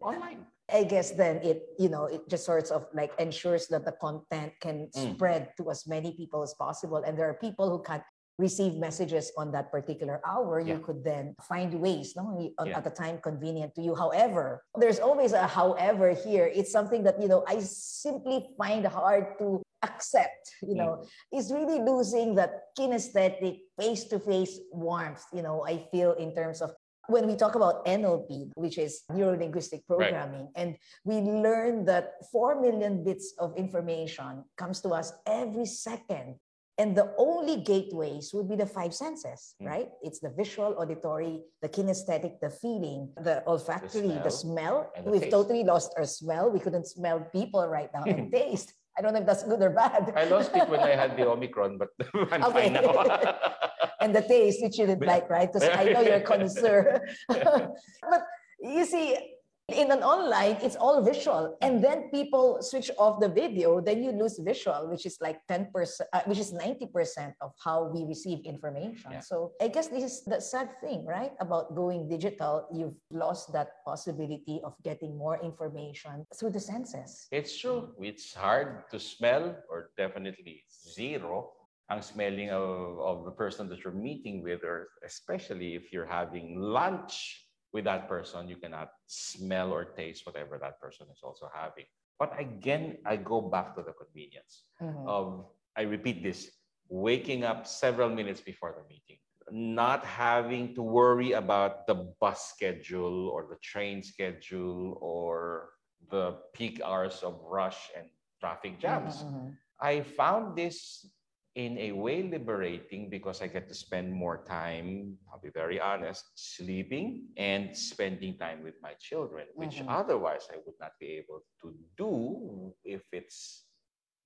online. 0.00 0.46
I 0.72 0.84
guess 0.84 1.10
then 1.12 1.36
it, 1.44 1.68
you 1.78 1.88
know, 1.90 2.06
it 2.06 2.26
just 2.28 2.44
sorts 2.44 2.70
of 2.70 2.86
like 2.94 3.12
ensures 3.20 3.68
that 3.68 3.84
the 3.84 3.92
content 3.92 4.52
can 4.60 4.88
Mm. 4.96 5.14
spread 5.14 5.52
to 5.58 5.70
as 5.70 5.86
many 5.86 6.12
people 6.16 6.42
as 6.42 6.54
possible. 6.54 7.04
And 7.04 7.18
there 7.18 7.28
are 7.28 7.34
people 7.36 7.68
who 7.68 7.82
can't 7.82 8.02
receive 8.38 8.74
messages 8.74 9.30
on 9.36 9.52
that 9.52 9.70
particular 9.70 10.20
hour. 10.26 10.58
You 10.58 10.80
could 10.80 11.04
then 11.04 11.36
find 11.42 11.70
ways, 11.80 12.16
no, 12.16 12.34
on- 12.58 12.66
Yeah. 12.66 12.78
at 12.78 12.84
the 12.84 12.90
time 12.90 13.20
convenient 13.20 13.76
to 13.76 13.82
you. 13.82 13.94
However, 13.94 14.64
there's 14.74 14.98
always 14.98 15.32
a 15.34 15.46
however 15.46 16.10
here. 16.16 16.46
It's 16.46 16.72
something 16.72 17.04
that, 17.04 17.20
you 17.22 17.28
know, 17.28 17.44
I 17.46 17.60
simply 17.60 18.50
find 18.58 18.84
hard 18.86 19.38
to 19.38 19.62
accept, 19.88 20.44
you 20.69 20.75
Mm. 20.75 20.81
know, 20.81 20.92
is 21.38 21.46
really 21.58 21.78
losing 21.90 22.28
that 22.40 22.52
kinesthetic 22.78 23.54
face-to-face 23.81 24.54
warmth, 24.72 25.25
you 25.36 25.42
know, 25.46 25.56
I 25.72 25.75
feel 25.92 26.12
in 26.25 26.34
terms 26.34 26.58
of 26.64 26.70
when 27.14 27.26
we 27.31 27.36
talk 27.36 27.54
about 27.54 27.84
NLP, 28.00 28.50
which 28.56 28.78
is 28.78 28.92
neuro 29.12 29.36
linguistic 29.36 29.81
programming, 29.86 30.48
and 30.56 30.69
we 31.05 31.17
learn 31.20 31.84
that 31.84 32.05
4 32.32 32.50
million 32.64 33.05
bits 33.05 33.26
of 33.38 33.48
information 33.64 34.32
comes 34.56 34.81
to 34.84 34.88
us 34.98 35.12
every 35.26 35.67
second. 35.67 36.41
And 36.76 36.96
the 37.00 37.14
only 37.19 37.56
gateways 37.62 38.34
would 38.34 38.48
be 38.53 38.56
the 38.56 38.67
five 38.79 38.93
senses, 39.05 39.55
Mm. 39.60 39.67
right? 39.72 39.91
It's 40.06 40.19
the 40.19 40.31
visual, 40.43 40.74
auditory, 40.81 41.34
the 41.62 41.69
kinesthetic, 41.76 42.41
the 42.41 42.50
feeling, 42.50 43.00
the 43.29 43.36
olfactory, 43.46 44.10
the 44.26 44.31
smell. 44.43 44.76
and 44.96 45.06
the 45.06 45.10
We've 45.12 45.26
taste. 45.29 45.36
totally 45.38 45.62
lost 45.62 45.91
our 45.98 46.08
smell. 46.20 46.44
We 46.50 46.58
couldn't 46.64 46.88
smell 46.96 47.19
people 47.38 47.62
right 47.79 47.91
now 47.96 48.03
and 48.12 48.32
taste. 48.32 48.72
I 48.96 49.03
don't 49.03 49.13
know 49.13 49.20
if 49.20 49.27
that's 49.27 49.43
good 49.43 49.60
or 49.60 49.70
bad. 49.70 50.13
I 50.17 50.24
lost 50.24 50.55
it 50.55 50.69
when 50.69 50.81
I 50.81 50.91
had 50.94 51.17
the 51.17 51.27
Omicron, 51.32 51.79
but 51.79 51.89
I'm 52.32 52.44
Okay. 52.44 52.70
fine 52.70 52.72
now. 52.74 52.93
and 54.01 54.15
the 54.15 54.22
taste 54.22 54.63
which 54.63 54.79
you 54.79 54.86
didn't 54.86 55.06
like, 55.06 55.29
right? 55.29 55.51
Because 55.53 55.69
I 55.69 55.84
know 55.93 56.01
you're 56.01 56.17
a 56.17 56.20
connoisseur. 56.20 57.01
but 57.29 58.22
you 58.60 58.84
see, 58.84 59.33
in 59.72 59.90
an 59.90 60.02
online, 60.02 60.58
it's 60.60 60.76
all 60.76 61.00
visual, 61.02 61.56
and 61.62 61.82
then 61.82 62.10
people 62.10 62.60
switch 62.60 62.90
off 62.98 63.18
the 63.18 63.28
video. 63.28 63.80
Then 63.80 64.04
you 64.04 64.12
lose 64.12 64.38
visual, 64.38 64.90
which 64.90 65.06
is 65.06 65.16
like 65.20 65.40
ten 65.48 65.72
percent, 65.72 66.08
uh, 66.12 66.20
which 66.26 66.38
is 66.38 66.52
ninety 66.52 66.84
percent 66.86 67.32
of 67.40 67.52
how 67.64 67.88
we 67.88 68.04
receive 68.04 68.44
information. 68.44 69.12
Yeah. 69.12 69.20
So 69.20 69.52
I 69.62 69.68
guess 69.68 69.88
this 69.88 70.04
is 70.04 70.24
the 70.24 70.40
sad 70.40 70.68
thing, 70.82 71.06
right? 71.06 71.32
About 71.40 71.74
going 71.74 72.08
digital, 72.08 72.68
you've 72.72 73.00
lost 73.10 73.52
that 73.54 73.80
possibility 73.86 74.60
of 74.64 74.74
getting 74.84 75.16
more 75.16 75.40
information 75.42 76.26
through 76.36 76.50
the 76.50 76.60
senses. 76.60 77.26
It's 77.32 77.56
true. 77.58 77.88
It's 77.98 78.34
hard 78.34 78.84
to 78.90 79.00
smell, 79.00 79.56
or 79.70 79.90
definitely 79.96 80.64
zero, 80.68 81.52
ang 81.88 82.02
smelling 82.02 82.50
of, 82.50 83.00
of 83.00 83.24
the 83.24 83.32
person 83.32 83.68
that 83.70 83.82
you're 83.82 83.96
meeting 83.96 84.42
with, 84.42 84.62
or 84.62 84.88
especially 85.06 85.74
if 85.74 85.90
you're 85.90 86.06
having 86.08 86.60
lunch 86.60 87.44
with 87.74 87.84
that 87.84 88.08
person, 88.08 88.48
you 88.48 88.56
cannot 88.56 88.90
smell 89.06 89.72
or 89.72 89.84
taste 89.84 90.26
whatever 90.26 90.58
that 90.58 90.81
person 90.81 91.08
is 91.12 91.20
also 91.22 91.50
having. 91.54 91.86
But 92.19 92.38
again, 92.40 92.98
I 93.06 93.16
go 93.16 93.43
back 93.43 93.74
to 93.76 93.82
the 93.82 93.93
convenience 93.93 94.64
Mhm. 94.81 95.06
of, 95.06 95.46
I 95.76 95.82
repeat 95.82 96.22
this, 96.22 96.52
waking 96.88 97.44
up 97.44 97.66
several 97.66 98.10
minutes 98.10 98.40
before 98.40 98.74
the 98.78 98.86
meeting, 98.88 99.19
not 99.50 100.04
having 100.04 100.74
to 100.76 100.82
worry 100.82 101.32
about 101.32 101.86
the 101.86 101.94
bus 102.20 102.50
schedule 102.54 103.28
or 103.28 103.46
the 103.50 103.56
train 103.62 104.02
schedule 104.02 104.98
or 105.02 105.70
the 106.10 106.38
peak 106.54 106.81
hours 106.84 107.22
of 107.22 107.40
rush 107.43 107.90
and 107.96 108.08
traffic 108.40 108.78
jams. 108.81 109.24
Mhm, 109.24 109.34
mhm. 109.34 109.58
I 109.81 110.02
found 110.02 110.56
this 110.56 111.06
in 111.55 111.79
a 111.79 111.93
way 111.93 112.23
liberating 112.23 113.08
because 113.08 113.41
I 113.41 113.46
get 113.46 113.69
to 113.69 113.75
spend 113.75 114.13
more 114.13 114.44
time, 114.44 115.17
I'll 115.32 115.41
be 115.41 115.51
very 115.51 115.81
honest, 115.81 116.25
sleeping 116.34 117.29
and 117.37 117.77
spending 117.77 118.37
time 118.39 118.63
with 118.65 118.75
my 118.82 118.94
children, 118.99 119.46
which 119.55 119.81
Mhm. 119.81 119.89
otherwise 119.89 120.49
I 120.53 120.58
would 120.67 120.79
not 120.81 120.93
be 120.99 121.13
able 121.23 121.43
to 121.63 121.75
do 121.96 122.75
if 122.84 123.03
it's 123.13 123.67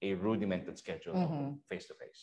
a 0.02 0.14
rudimented 0.14 0.78
schedule 0.78 1.14
face 1.68 1.86
to 1.88 1.94
face. 1.94 2.22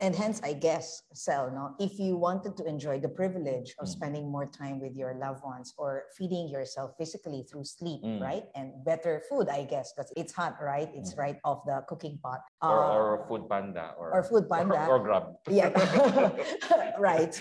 And 0.00 0.12
hence, 0.14 0.44
I 0.44 0.52
guess, 0.52 1.00
Sel, 1.16 1.48
no, 1.50 1.72
if 1.80 1.98
you 1.98 2.16
wanted 2.20 2.52
to 2.60 2.64
enjoy 2.68 3.00
the 3.00 3.08
privilege 3.08 3.72
of 3.80 3.88
Mm. 3.88 3.96
spending 3.96 4.26
more 4.28 4.44
time 4.44 4.76
with 4.78 4.92
your 4.94 5.14
loved 5.16 5.40
ones 5.42 5.72
or 5.80 6.04
feeding 6.12 6.48
yourself 6.52 6.92
physically 7.00 7.48
through 7.48 7.64
sleep, 7.64 8.04
Mm. 8.04 8.20
right? 8.20 8.44
And 8.54 8.84
better 8.84 9.24
food, 9.28 9.48
I 9.48 9.64
guess, 9.64 9.92
because 9.96 10.12
it's 10.16 10.34
hot, 10.36 10.60
right? 10.60 10.92
It's 10.92 11.14
Mm. 11.14 11.18
right 11.24 11.38
off 11.48 11.64
the 11.64 11.80
cooking 11.88 12.20
pot. 12.20 12.44
Or, 12.60 12.76
Uh, 12.84 12.92
or 12.92 13.24
food 13.28 13.48
panda 13.48 13.94
or, 13.96 14.12
or 14.12 14.22
food 14.22 14.44
panda. 14.52 14.84
or, 14.86 15.00
grub. 15.00 15.38
yeah, 15.48 15.72
right. 17.00 17.32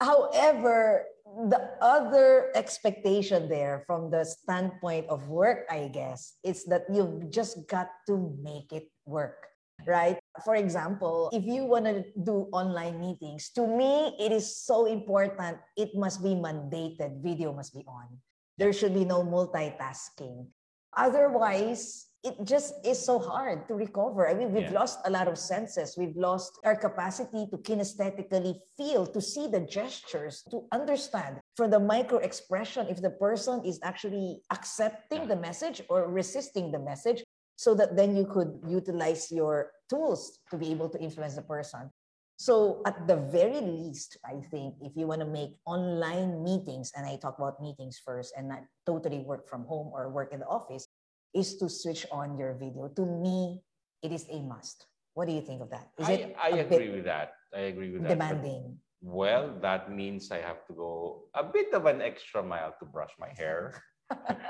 However, 0.00 1.06
the 1.48 1.60
other 1.80 2.52
expectation 2.54 3.48
there 3.48 3.80
from 3.88 4.10
the 4.10 4.24
standpoint 4.28 5.08
of 5.08 5.28
work, 5.32 5.64
I 5.70 5.88
guess, 5.88 6.36
is 6.44 6.64
that 6.68 6.84
you've 6.92 7.30
just 7.30 7.64
got 7.66 7.88
to 8.12 8.36
make 8.44 8.72
it 8.76 8.92
work, 9.06 9.48
right? 9.86 10.18
For 10.40 10.56
example, 10.56 11.28
if 11.32 11.44
you 11.44 11.68
want 11.68 11.84
to 11.84 12.04
do 12.24 12.48
online 12.56 12.96
meetings, 12.98 13.50
to 13.52 13.66
me, 13.68 14.16
it 14.18 14.32
is 14.32 14.48
so 14.64 14.86
important. 14.86 15.58
It 15.76 15.92
must 15.94 16.22
be 16.24 16.32
mandated. 16.32 17.20
Video 17.20 17.52
must 17.52 17.74
be 17.76 17.84
on. 17.84 18.16
There 18.56 18.72
should 18.72 18.94
be 18.94 19.04
no 19.04 19.20
multitasking. 19.22 20.48
Otherwise, 20.96 22.08
it 22.24 22.36
just 22.44 22.74
is 22.86 22.96
so 23.00 23.18
hard 23.18 23.66
to 23.66 23.74
recover. 23.74 24.28
I 24.28 24.34
mean, 24.34 24.52
we've 24.54 24.70
Yeah. 24.70 24.80
lost 24.80 25.00
a 25.04 25.10
lot 25.10 25.26
of 25.26 25.36
senses. 25.36 25.98
We've 25.98 26.16
lost 26.16 26.52
our 26.64 26.76
capacity 26.76 27.48
to 27.50 27.58
kinesthetically 27.58 28.60
feel, 28.76 29.06
to 29.06 29.20
see 29.20 29.48
the 29.48 29.60
gestures, 29.60 30.44
to 30.52 30.68
understand 30.70 31.40
from 31.56 31.70
the 31.70 31.80
micro 31.80 32.18
expression 32.18 32.86
if 32.88 33.02
the 33.02 33.10
person 33.10 33.64
is 33.64 33.80
actually 33.82 34.40
accepting 34.50 35.26
Yeah. 35.26 35.34
the 35.34 35.36
message 35.36 35.82
or 35.90 36.06
resisting 36.08 36.70
the 36.70 36.78
message, 36.78 37.24
so 37.56 37.74
that 37.74 37.96
then 37.96 38.16
you 38.16 38.26
could 38.26 38.60
utilize 38.66 39.30
your 39.30 39.70
tools 39.88 40.40
to 40.50 40.56
be 40.56 40.70
able 40.70 40.88
to 40.88 40.98
influence 41.00 41.36
the 41.36 41.42
person. 41.42 41.90
So, 42.36 42.82
at 42.86 43.06
the 43.06 43.16
very 43.16 43.60
least, 43.60 44.18
I 44.26 44.42
think 44.50 44.74
if 44.82 44.96
you 44.96 45.06
want 45.06 45.20
to 45.20 45.30
make 45.30 45.54
online 45.64 46.42
meetings, 46.42 46.90
and 46.96 47.06
I 47.06 47.14
talk 47.16 47.38
about 47.38 47.62
meetings 47.62 48.00
first 48.02 48.34
and 48.36 48.48
not 48.48 48.64
totally 48.84 49.20
work 49.20 49.48
from 49.48 49.64
home 49.64 49.92
or 49.94 50.10
work 50.10 50.32
in 50.32 50.40
the 50.40 50.50
office, 50.50 50.88
is 51.34 51.56
to 51.58 51.68
switch 51.68 52.04
on 52.10 52.36
your 52.36 52.54
video. 52.54 52.88
To 52.88 53.06
me, 53.06 53.62
it 54.02 54.10
is 54.10 54.26
a 54.28 54.42
must. 54.42 54.86
What 55.14 55.28
do 55.28 55.34
you 55.34 55.42
think 55.42 55.62
of 55.62 55.70
that? 55.70 55.90
Is 55.98 56.08
I, 56.08 56.12
it 56.12 56.36
I 56.42 56.48
agree 56.58 56.90
with 56.90 57.04
that. 57.04 57.32
I 57.54 57.70
agree 57.70 57.92
with 57.92 58.02
that. 58.02 58.18
but- 58.18 58.18
demanding? 58.18 58.78
Well, 59.02 59.58
that 59.62 59.90
means 59.90 60.30
I 60.30 60.38
have 60.38 60.64
to 60.66 60.74
go 60.74 61.26
a 61.34 61.42
bit 61.42 61.74
of 61.74 61.86
an 61.86 62.00
extra 62.00 62.40
mile 62.40 62.72
to 62.78 62.86
brush 62.86 63.10
my 63.18 63.30
hair, 63.34 63.82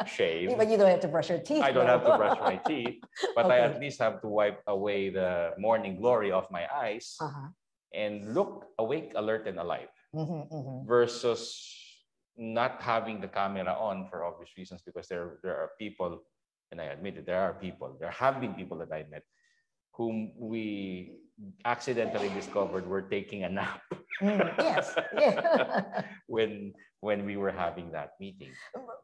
shave. 0.07 0.57
But 0.57 0.69
you 0.71 0.77
don't 0.77 0.91
have 0.91 1.01
to 1.01 1.09
brush 1.09 1.29
your 1.31 1.39
teeth. 1.39 1.63
I 1.63 1.73
don't 1.73 1.87
though. 1.87 1.99
have 1.99 2.05
to 2.07 2.17
brush 2.17 2.39
my 2.41 2.57
teeth, 2.67 3.03
but 3.35 3.47
I 3.51 3.59
at 3.61 3.81
least 3.81 4.01
have 4.01 4.21
to 4.23 4.29
wipe 4.29 4.61
away 4.67 5.11
the 5.11 5.55
morning 5.59 5.97
glory 5.97 6.33
of 6.33 6.51
my 6.51 6.67
eyes 6.73 7.17
uh-huh. 7.21 7.49
and 7.95 8.35
look 8.35 8.67
awake, 8.79 9.13
alert, 9.17 9.47
and 9.47 9.59
alive 9.59 9.89
Mhm, 10.15 10.51
mhm. 10.53 10.87
versus 10.87 11.65
not 12.37 12.81
having 12.83 13.21
the 13.21 13.29
camera 13.29 13.73
on 13.73 14.09
for 14.09 14.25
obvious 14.25 14.53
reasons 14.57 14.83
because 14.85 15.09
there, 15.09 15.39
there 15.43 15.57
are 15.57 15.71
people, 15.79 16.21
and 16.71 16.81
I 16.81 16.93
admit 16.93 17.17
it, 17.19 17.27
there 17.27 17.41
are 17.41 17.55
people, 17.55 17.97
there 18.01 18.11
have 18.11 18.41
been 18.41 18.55
people 18.55 18.79
that 18.79 18.93
I 18.93 19.05
met 19.11 19.23
whom 19.95 20.33
we 20.39 21.19
accidentally 21.65 22.31
discovered 22.31 22.87
were 22.87 23.03
taking 23.03 23.45
a 23.45 23.49
nap 23.49 23.81
Mm, 24.23 24.55
yes. 24.59 24.95
Yeah. 25.19 26.03
when 26.27 26.73
when 27.03 27.27
we 27.27 27.37
were 27.37 27.51
having 27.51 27.91
that 27.91 28.11
meeting. 28.21 28.55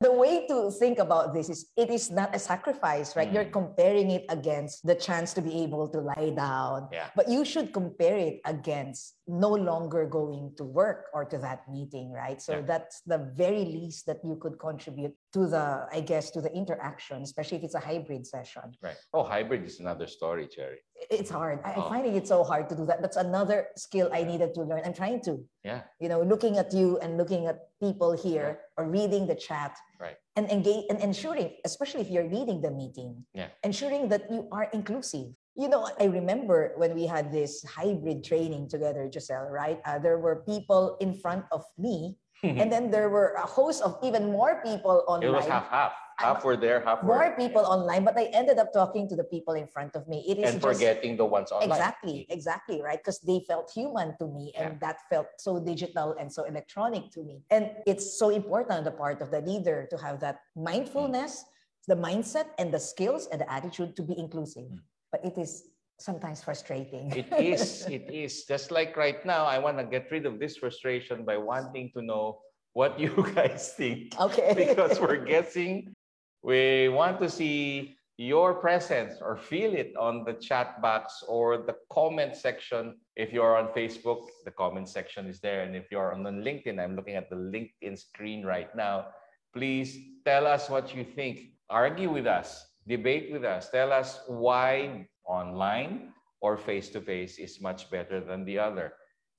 the 0.00 0.12
way 0.12 0.46
to 0.46 0.70
think 0.78 1.00
about 1.02 1.34
this 1.34 1.50
is 1.50 1.60
it 1.76 1.90
is 1.90 2.08
not 2.08 2.30
a 2.32 2.38
sacrifice, 2.38 3.16
right? 3.18 3.32
You're 3.34 3.50
Mm. 3.50 3.58
comparing 3.60 4.08
it 4.14 4.24
against 4.30 4.86
the 4.86 4.94
chance 4.94 5.34
to 5.34 5.42
be 5.42 5.54
able 5.66 5.88
to 5.94 5.98
lie 6.12 6.30
down. 6.30 6.86
Yeah. 6.94 7.10
But 7.18 7.26
you 7.28 7.42
should 7.44 7.74
compare 7.74 8.16
it 8.16 8.38
against 8.46 9.18
no 9.26 9.50
longer 9.50 10.06
going 10.06 10.54
to 10.58 10.64
work 10.64 11.10
or 11.12 11.24
to 11.32 11.36
that 11.46 11.66
meeting, 11.68 12.12
right? 12.14 12.38
So 12.40 12.52
Yeah. 12.62 12.70
that's 12.72 13.02
the 13.12 13.18
very 13.34 13.64
least 13.78 14.06
that 14.06 14.20
you 14.22 14.36
could 14.42 14.56
contribute 14.68 15.14
to 15.34 15.48
the, 15.54 15.66
I 15.90 16.00
guess, 16.10 16.30
to 16.38 16.40
the 16.40 16.52
interaction, 16.54 17.18
especially 17.28 17.58
if 17.58 17.64
it's 17.66 17.74
a 17.82 17.82
hybrid 17.90 18.24
session. 18.24 18.66
Right. 18.80 18.96
Oh, 19.12 19.24
hybrid 19.24 19.64
is 19.66 19.80
another 19.80 20.06
story, 20.06 20.46
Cherry. 20.46 20.78
It's 21.10 21.30
hard. 21.32 21.60
I, 21.64 21.72
I'm 21.72 21.84
Oh. 21.84 21.88
finding 21.88 22.16
it 22.16 22.28
so 22.28 22.44
hard 22.44 22.68
to 22.68 22.76
do 22.76 22.84
that. 22.84 23.00
That's 23.00 23.16
another 23.16 23.68
skill 23.76 24.10
I 24.12 24.24
needed 24.24 24.52
to 24.54 24.62
learn. 24.62 24.82
I'm 24.84 24.92
trying 24.92 25.20
to 25.24 25.40
Yeah. 25.64 25.82
you 26.00 26.08
know, 26.08 26.20
looking 26.22 26.58
at 26.58 26.72
you 26.72 26.98
and 27.00 27.16
looking 27.16 27.46
at 27.46 27.72
people 27.80 28.12
here 28.12 28.60
or 28.76 28.84
reading 28.84 29.26
the 29.26 29.34
chat 29.34 29.76
Right. 29.98 30.16
and 30.36 30.50
engage 30.52 30.84
and 30.90 31.00
ensuring, 31.00 31.56
especially 31.64 32.02
if 32.02 32.10
you're 32.10 32.28
leading 32.28 32.60
the 32.60 32.70
meeting, 32.70 33.24
Yeah. 33.32 33.48
ensuring 33.64 34.08
that 34.12 34.30
you 34.30 34.48
are 34.52 34.68
inclusive. 34.72 35.32
You 35.56 35.68
know, 35.68 35.88
I 35.98 36.04
remember 36.04 36.74
when 36.76 36.94
we 36.94 37.06
had 37.06 37.32
this 37.32 37.64
hybrid 37.64 38.22
training 38.22 38.68
together, 38.68 39.08
Josel, 39.08 39.48
right? 39.50 39.80
Uh, 39.84 39.98
there 39.98 40.18
were 40.18 40.44
people 40.44 40.96
in 41.00 41.14
front 41.14 41.46
of 41.50 41.64
me, 41.78 42.16
and 42.42 42.71
then 42.71 42.90
there 42.90 43.09
were 43.09 43.35
a 43.35 43.47
host 43.47 43.83
of 43.83 43.99
even 44.02 44.30
more 44.30 44.62
people 44.64 45.04
online. 45.09 45.28
It 45.28 45.33
was 45.33 45.47
half 45.47 45.68
half. 45.68 45.92
Half 46.18 46.42
were 46.42 46.57
there, 46.57 46.83
half 46.83 47.02
were 47.02 47.14
More 47.14 47.37
people 47.38 47.62
online, 47.62 48.02
but 48.02 48.18
I 48.18 48.25
ended 48.35 48.59
up 48.59 48.73
talking 48.73 49.09
to 49.09 49.14
the 49.14 49.23
people 49.23 49.54
in 49.54 49.68
front 49.68 49.95
of 49.95 50.09
me. 50.09 50.25
It 50.26 50.38
is 50.38 50.50
and 50.50 50.61
just, 50.61 50.66
forgetting 50.66 51.16
the 51.16 51.25
ones 51.25 51.52
online. 51.52 51.71
Exactly, 51.71 52.26
exactly, 52.28 52.83
right? 52.83 52.99
Because 52.99 53.21
they 53.21 53.45
felt 53.47 53.71
human 53.71 54.18
to 54.18 54.26
me 54.26 54.50
and 54.59 54.80
that 54.80 54.99
felt 55.09 55.28
so 55.38 55.61
digital 55.62 56.16
and 56.18 56.26
so 56.26 56.42
electronic 56.42 57.12
to 57.12 57.23
me. 57.23 57.45
And 57.50 57.71
it's 57.87 58.18
so 58.18 58.30
important 58.30 58.78
on 58.78 58.85
the 58.85 58.90
part 58.90 59.23
of 59.23 59.30
the 59.30 59.42
leader 59.42 59.87
to 59.90 59.97
have 59.99 60.18
that 60.18 60.40
mindfulness, 60.57 61.45
the 61.87 61.95
mindset, 61.95 62.50
and 62.59 62.75
the 62.75 62.80
skills 62.80 63.28
and 63.30 63.40
the 63.40 63.47
attitude 63.47 63.95
to 63.95 64.02
be 64.02 64.18
inclusive. 64.18 64.66
Mm. 64.66 64.83
But 65.12 65.25
it 65.25 65.38
is 65.38 65.71
sometimes 65.98 66.42
frustrating. 66.42 67.10
It 67.12 67.28
is. 67.38 67.86
It 67.90 68.10
is. 68.10 68.44
Just 68.44 68.70
like 68.70 68.96
right 68.96 69.24
now, 69.26 69.44
I 69.44 69.58
want 69.58 69.78
to 69.78 69.84
get 69.84 70.10
rid 70.10 70.26
of 70.26 70.38
this 70.38 70.56
frustration 70.56 71.24
by 71.24 71.36
wanting 71.36 71.90
to 71.94 72.02
know 72.02 72.40
what 72.72 72.98
you 72.98 73.10
guys 73.34 73.74
think. 73.76 74.14
okay. 74.18 74.54
Because 74.54 75.00
we're 75.02 75.24
guessing, 75.24 75.94
we 76.42 76.88
want 76.88 77.20
to 77.20 77.28
see 77.28 77.96
your 78.18 78.54
presence 78.54 79.22
or 79.22 79.36
feel 79.36 79.74
it 79.74 79.94
on 79.96 80.24
the 80.24 80.34
chat 80.34 80.82
box 80.82 81.22
or 81.26 81.58
the 81.58 81.74
comment 81.90 82.34
section. 82.34 82.98
If 83.14 83.32
you're 83.32 83.56
on 83.56 83.68
Facebook, 83.68 84.26
the 84.44 84.50
comment 84.50 84.88
section 84.88 85.26
is 85.26 85.40
there. 85.40 85.62
And 85.62 85.76
if 85.76 85.90
you're 85.90 86.12
on 86.12 86.22
LinkedIn, 86.24 86.82
I'm 86.82 86.96
looking 86.96 87.14
at 87.14 87.30
the 87.30 87.36
LinkedIn 87.36 87.98
screen 87.98 88.44
right 88.44 88.74
now. 88.74 89.06
Please 89.54 89.98
tell 90.24 90.46
us 90.46 90.68
what 90.68 90.94
you 90.94 91.04
think. 91.04 91.54
Argue 91.70 92.10
with 92.10 92.26
us, 92.26 92.66
debate 92.86 93.30
with 93.30 93.44
us. 93.44 93.70
Tell 93.70 93.92
us 93.92 94.20
why 94.26 95.06
online 95.28 96.12
or 96.40 96.56
face 96.56 96.88
to 96.90 97.00
face 97.00 97.38
is 97.38 97.61
much 97.61 97.90
better 97.90 98.20
than 98.20 98.44
the 98.44 98.58
other. 98.58 98.94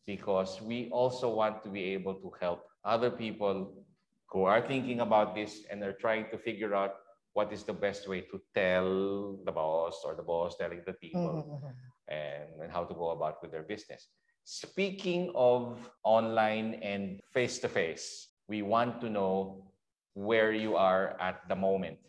Because 0.05 0.62
we 0.62 0.89
also 0.91 1.29
want 1.34 1.63
to 1.63 1.69
be 1.69 1.84
able 1.93 2.15
to 2.15 2.31
help 2.39 2.63
other 2.86 3.12
people 3.12 3.74
who 4.29 4.43
are 4.43 4.62
thinking 4.62 5.01
about 5.01 5.36
this 5.36 5.65
and 5.69 5.84
are 5.84 5.93
trying 5.93 6.29
to 6.31 6.38
figure 6.38 6.75
out 6.75 6.93
what 7.34 7.51
is 7.53 7.63
the 7.63 7.74
best 7.74 8.08
way 8.08 8.22
to 8.22 8.41
tell 8.55 9.38
the 9.46 9.51
boss 9.51 10.01
or 10.05 10.15
the 10.15 10.24
boss 10.24 10.58
telling 10.58 10.81
the 10.86 10.93
people 10.93 11.46
Mhm, 11.46 11.62
mhm. 11.62 11.74
and, 12.08 12.62
and 12.62 12.72
how 12.72 12.84
to 12.86 12.93
go 12.93 13.10
about 13.12 13.41
with 13.41 13.51
their 13.51 13.63
business. 13.63 14.08
Speaking 14.43 15.31
of 15.36 15.91
online 16.03 16.75
and 16.81 17.22
face 17.31 17.60
to 17.60 17.69
face, 17.69 18.29
we 18.48 18.62
want 18.62 19.00
to 19.01 19.10
know 19.10 19.72
where 20.13 20.51
you 20.51 20.75
are 20.75 21.15
at 21.22 21.48
the 21.48 21.55
moment. 21.55 22.00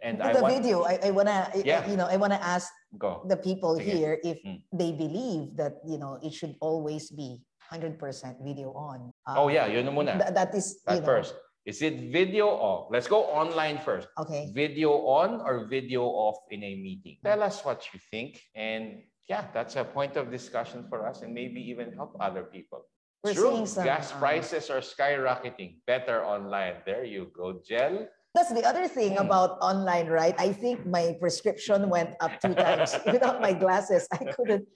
And 0.00 0.22
I 0.22 0.32
the 0.32 0.42
want 0.42 0.54
video, 0.54 0.82
I, 0.86 0.98
I 1.02 1.10
wanna, 1.10 1.50
Yeah. 1.64 1.82
you 1.90 1.96
know, 1.96 2.06
I 2.06 2.16
wanna 2.16 2.38
ask 2.38 2.70
go. 2.98 3.22
the 3.26 3.36
people 3.36 3.76
Sige. 3.78 3.82
here 3.90 4.14
if 4.22 4.38
Mm. 4.46 4.62
they 4.72 4.92
believe 4.94 5.56
that 5.58 5.82
you 5.84 5.98
know 5.98 6.18
it 6.22 6.32
should 6.32 6.54
always 6.60 7.10
be 7.10 7.42
100% 7.70 7.98
video 8.40 8.72
on. 8.72 9.12
Oh 9.26 9.46
Um, 9.48 9.50
yeah, 9.50 9.66
yun 9.66 9.84
na 9.84 9.92
muna. 9.92 10.14
Th- 10.18 10.32
that 10.34 10.54
is 10.54 10.80
That 10.86 10.94
you 10.94 11.00
know, 11.02 11.06
first. 11.06 11.34
Is 11.66 11.82
it 11.82 12.08
video 12.14 12.48
off? 12.48 12.88
Let's 12.88 13.06
go 13.10 13.28
online 13.28 13.76
first. 13.84 14.08
Okay. 14.16 14.48
Video 14.54 15.04
on 15.04 15.42
or 15.44 15.66
video 15.68 16.06
off 16.08 16.40
in 16.48 16.64
a 16.64 16.72
meeting? 16.80 17.18
Tell 17.20 17.42
us 17.42 17.60
what 17.60 17.84
you 17.92 18.00
think. 18.08 18.40
And 18.54 19.04
yeah, 19.28 19.50
that's 19.52 19.76
a 19.76 19.84
point 19.84 20.16
of 20.16 20.30
discussion 20.32 20.86
for 20.88 21.04
us 21.04 21.20
and 21.20 21.34
maybe 21.34 21.60
even 21.68 21.92
help 21.92 22.16
other 22.20 22.44
people. 22.48 22.88
We're 23.20 23.34
True. 23.34 23.66
some, 23.66 23.84
Gas 23.84 24.14
uh, 24.14 24.18
prices 24.22 24.70
are 24.70 24.80
skyrocketing. 24.80 25.82
Better 25.84 26.24
online. 26.24 26.80
There 26.86 27.04
you 27.04 27.28
go, 27.36 27.60
Gel. 27.60 28.08
That's 28.34 28.52
the 28.52 28.64
other 28.64 28.86
thing 28.88 29.16
Hmm. 29.16 29.26
about 29.26 29.58
online, 29.60 30.06
right? 30.08 30.34
I 30.38 30.52
think 30.52 30.86
my 30.86 31.16
prescription 31.20 31.88
went 31.88 32.14
up 32.20 32.38
two 32.40 32.54
times. 32.54 32.94
Without 33.06 33.40
my 33.40 33.52
glasses, 33.52 34.06
I 34.12 34.24
couldn't 34.36 34.68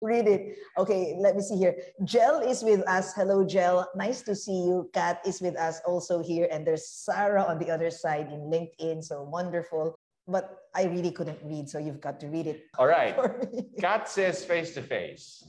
read 0.00 0.26
it. 0.28 0.56
Okay, 0.78 1.16
let 1.18 1.36
me 1.36 1.42
see 1.42 1.56
here. 1.58 1.76
Gel 2.04 2.40
is 2.40 2.62
with 2.62 2.80
us. 2.88 3.12
Hello, 3.12 3.44
Gel. 3.44 3.88
Nice 3.94 4.22
to 4.22 4.34
see 4.34 4.56
you. 4.64 4.88
Kat 4.94 5.20
is 5.26 5.40
with 5.42 5.56
us 5.58 5.80
also 5.84 6.22
here. 6.22 6.48
And 6.50 6.64
there's 6.66 6.88
Sarah 6.88 7.42
on 7.44 7.58
the 7.58 7.70
other 7.70 7.90
side 7.90 8.32
in 8.32 8.48
LinkedIn. 8.48 9.04
So 9.04 9.22
wonderful. 9.24 9.98
But 10.28 10.70
I 10.74 10.84
really 10.84 11.10
couldn't 11.10 11.40
read, 11.42 11.68
so 11.68 11.78
you've 11.78 12.00
got 12.00 12.20
to 12.20 12.28
read 12.28 12.46
it 12.46 12.62
All 12.78 12.86
right. 12.86 13.16
Kat 13.80 14.08
says 14.08 14.44
face 14.44 14.72
to 14.74 14.82
face. 14.82 15.42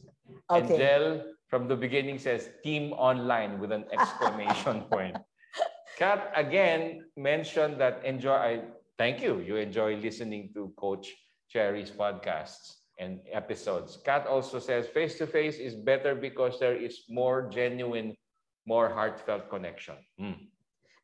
Okay. 0.50 0.66
And. 0.68 0.78
Gel 0.78 1.08
from 1.48 1.68
the 1.68 1.76
beginning 1.76 2.18
says 2.18 2.50
team 2.64 2.92
online 2.94 3.60
with 3.60 3.72
an 3.72 3.86
exclamation 3.94 4.82
point. 4.92 5.16
Kat 6.02 6.34
again 6.34 7.06
mentioned 7.14 7.78
that 7.78 8.02
enjoy. 8.02 8.34
I 8.34 8.54
thank 8.98 9.22
you. 9.22 9.38
You 9.38 9.62
enjoy 9.62 10.02
listening 10.02 10.50
to 10.58 10.74
Coach 10.74 11.14
Cherry's 11.46 11.94
podcasts 11.94 12.82
and 12.98 13.22
episodes. 13.30 14.02
Kat 14.02 14.26
also 14.26 14.58
says 14.58 14.90
face 14.90 15.22
to 15.22 15.28
face 15.30 15.62
is 15.62 15.78
better 15.78 16.18
because 16.18 16.58
there 16.58 16.74
is 16.74 17.06
more 17.06 17.46
genuine, 17.54 18.18
more 18.66 18.90
heartfelt 18.90 19.46
connection. 19.54 20.02
Mm. 20.18 20.50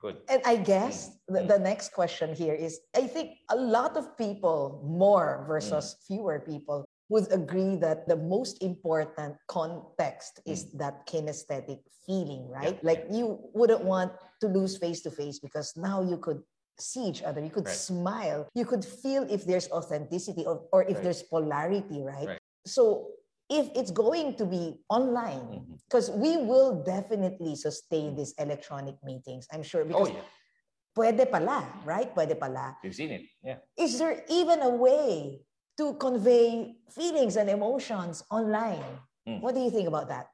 Good. 0.01 0.17
And 0.33 0.41
I 0.49 0.57
guess 0.57 1.13
Mm. 1.29 1.45
the 1.45 1.59
next 1.61 1.93
question 1.93 2.33
here 2.33 2.57
is 2.57 2.81
I 2.97 3.05
think 3.05 3.37
a 3.53 3.55
lot 3.55 3.97
of 4.01 4.17
people, 4.17 4.81
more 4.81 5.45
versus 5.45 6.01
fewer 6.09 6.41
people, 6.41 6.89
would 7.09 7.31
agree 7.31 7.75
that 7.77 8.07
the 8.07 8.15
most 8.15 8.61
important 8.61 9.35
context 9.47 10.41
is 10.45 10.71
that 10.73 11.07
kinesthetic 11.07 11.79
feeling, 12.05 12.47
right? 12.49 12.75
Mm. 12.75 12.83
Yeah, 12.83 12.87
Like 12.89 13.01
you 13.11 13.39
wouldn't 13.53 13.83
want 13.83 14.11
to 14.41 14.47
lose 14.47 14.77
face 14.77 15.01
to 15.03 15.11
face 15.11 15.39
because 15.39 15.75
now 15.77 16.03
you 16.03 16.17
could 16.17 16.43
see 16.79 17.07
each 17.07 17.23
other, 17.23 17.41
you 17.41 17.49
could 17.49 17.65
Right. 17.65 17.75
smile, 17.75 18.47
you 18.53 18.65
could 18.65 18.85
feel 18.85 19.23
if 19.31 19.45
there's 19.45 19.71
authenticity 19.71 20.45
or, 20.45 20.67
or 20.71 20.83
if 20.83 20.99
Right. 20.99 21.03
there's 21.03 21.23
polarity, 21.23 22.03
right? 22.03 22.27
Right. 22.37 22.41
So 22.67 23.15
if 23.49 23.71
it's 23.73 23.91
going 23.91 24.35
to 24.35 24.45
be 24.45 24.75
online, 24.89 25.79
because 25.87 26.11
we 26.11 26.35
will 26.35 26.83
definitely 26.83 27.55
sustain 27.55 28.15
these 28.15 28.35
electronic 28.37 28.99
meetings, 29.03 29.47
I'm 29.51 29.63
sure. 29.63 29.85
Because 29.85 30.11
oh, 30.11 30.11
Because 30.11 31.15
yeah. 31.15 31.23
pwede 31.23 31.31
pala, 31.31 31.63
right? 31.85 32.13
Pwede 32.13 32.37
pala. 32.37 32.75
You've 32.83 32.95
seen 32.95 33.11
it. 33.11 33.23
Yeah. 33.41 33.63
Is 33.79 33.97
there 33.97 34.25
even 34.27 34.61
a 34.61 34.69
way 34.69 35.39
to 35.77 35.93
convey 35.95 36.75
feelings 36.89 37.37
and 37.37 37.49
emotions 37.49 38.23
online? 38.29 38.83
Mm. 39.27 39.41
What 39.41 39.55
do 39.55 39.61
you 39.61 39.69
think 39.69 39.87
about 39.87 40.09
that? 40.09 40.27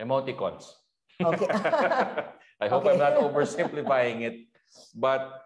Emoticons. 0.00 0.72
Okay. 1.20 1.46
I 2.60 2.66
hope 2.66 2.86
Okay. 2.86 2.92
I'm 2.94 2.98
not 2.98 3.14
oversimplifying 3.20 4.22
it, 4.22 4.48
but 4.94 5.42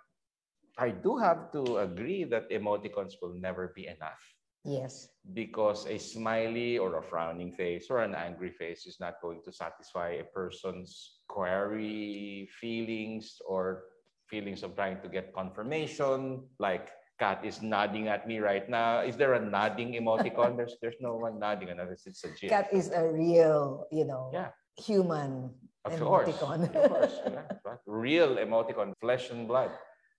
I 0.78 0.90
do 0.90 1.16
have 1.18 1.52
to 1.52 1.78
agree 1.78 2.24
that 2.24 2.50
emoticons 2.50 3.20
will 3.20 3.34
never 3.34 3.72
be 3.76 3.86
enough 3.88 4.20
yes. 4.64 5.08
because 5.34 5.86
a 5.86 5.98
smiley 5.98 6.78
or 6.78 6.96
a 6.96 7.02
frowning 7.02 7.52
face 7.52 7.88
or 7.90 8.00
an 8.00 8.14
angry 8.14 8.50
face 8.50 8.86
is 8.86 8.96
not 8.98 9.20
going 9.20 9.42
to 9.44 9.52
satisfy 9.52 10.20
a 10.20 10.24
person's 10.24 11.20
query 11.28 12.48
feelings 12.60 13.36
or 13.46 13.84
feelings 14.28 14.62
of 14.62 14.74
trying 14.74 15.00
to 15.02 15.08
get 15.08 15.34
confirmation 15.34 16.42
like 16.58 16.88
Kat 17.22 17.38
is 17.46 17.62
nodding 17.62 18.10
at 18.10 18.26
me 18.26 18.42
right 18.42 18.66
now. 18.66 18.98
Is 19.06 19.14
there 19.14 19.38
a 19.38 19.42
nodding 19.56 19.94
emoticon? 19.94 20.58
There's 20.58 20.74
there's 20.82 20.98
no 20.98 21.14
one 21.14 21.38
nodding 21.38 21.70
unless 21.70 22.02
it's 22.10 22.26
a 22.26 22.30
GIF. 22.34 22.50
Kat 22.50 22.66
is 22.74 22.90
a 22.90 23.06
real, 23.06 23.86
you 23.94 24.02
know, 24.10 24.34
Yeah. 24.34 24.50
human 24.74 25.54
Of 25.86 25.94
course, 26.02 26.26
emoticon. 26.34 26.58
of 26.66 26.82
course, 26.94 27.14
yeah, 27.30 27.46
real 27.86 28.42
emoticon, 28.42 28.98
flesh 28.98 29.30
and 29.30 29.46
blood. 29.46 29.70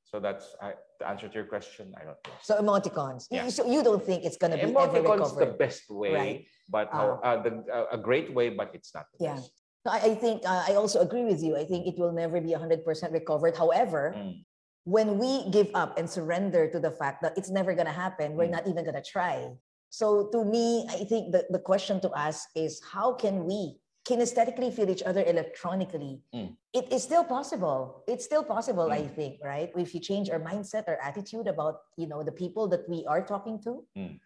So 0.08 0.24
that's 0.24 0.56
I, 0.64 0.80
the 1.00 1.06
answer 1.12 1.28
to 1.28 1.36
your 1.36 1.50
question. 1.56 1.92
I 2.00 2.08
don't 2.08 2.20
know. 2.24 2.36
so 2.40 2.54
emoticons. 2.64 3.28
Yeah. 3.28 3.52
So 3.52 3.68
you 3.68 3.84
don't 3.84 4.04
think 4.08 4.24
it's 4.24 4.40
gonna 4.40 4.56
be 4.56 4.72
ever 4.72 4.88
Emoticon's 5.04 5.36
the 5.36 5.52
best 5.60 5.84
way, 5.92 6.16
Right. 6.16 6.40
but 6.72 6.88
how, 6.96 7.20
uh, 7.20 7.36
the, 7.44 7.52
uh, 7.68 7.98
a 7.98 8.00
great 8.08 8.32
way, 8.38 8.48
but 8.60 8.72
it's 8.78 8.96
not 8.96 9.12
the 9.12 9.20
Yeah. 9.28 9.36
best. 9.44 9.52
I, 9.84 10.00
I 10.12 10.14
think 10.24 10.38
uh, 10.48 10.64
I 10.72 10.80
also 10.80 11.04
agree 11.04 11.26
with 11.28 11.44
you. 11.44 11.60
I 11.60 11.66
think 11.68 11.84
it 11.92 12.00
will 12.00 12.16
never 12.16 12.40
be 12.40 12.56
100% 12.56 12.88
recovered. 13.12 13.56
However, 13.60 14.16
Mm. 14.16 14.48
When 14.86 15.18
we 15.18 15.50
give 15.50 15.70
up 15.74 15.98
and 15.98 16.10
surrender 16.10 16.68
to 16.70 16.80
the 16.80 16.92
fact 16.92 17.22
that 17.24 17.38
it's 17.38 17.50
never 17.50 17.74
going 17.74 17.86
to 17.88 17.92
happen, 17.96 18.36
we're 18.36 18.48
Mm. 18.48 18.58
not 18.60 18.68
even 18.68 18.84
going 18.84 18.96
to 19.00 19.02
try. 19.04 19.48
So 19.90 20.28
to 20.34 20.44
me, 20.44 20.86
I 20.90 21.06
think 21.06 21.32
the, 21.32 21.46
the 21.50 21.60
question 21.60 22.02
to 22.02 22.12
ask 22.16 22.50
is 22.56 22.82
how 22.84 23.14
can 23.14 23.46
we 23.46 23.80
kinesthetically 24.04 24.74
feel 24.74 24.90
each 24.90 25.04
other 25.04 25.24
electronically? 25.24 26.20
Mm. 26.36 26.58
It 26.74 26.92
is 26.92 27.04
still 27.04 27.24
possible. 27.24 28.04
It's 28.08 28.26
still 28.26 28.44
possible, 28.44 28.92
I 28.92 29.04
Mm. 29.08 29.16
think, 29.16 29.34
right? 29.44 29.72
If 29.78 29.94
you 29.96 30.02
change 30.02 30.30
our 30.30 30.40
mindset 30.42 30.84
or 30.88 30.98
attitude 31.02 31.48
about, 31.48 31.80
you 31.96 32.08
know, 32.08 32.22
the 32.24 32.34
people 32.34 32.68
that 32.70 32.84
we 32.90 33.06
are 33.08 33.24
talking 33.24 33.62
to, 33.64 33.86
Mm. 33.96 34.20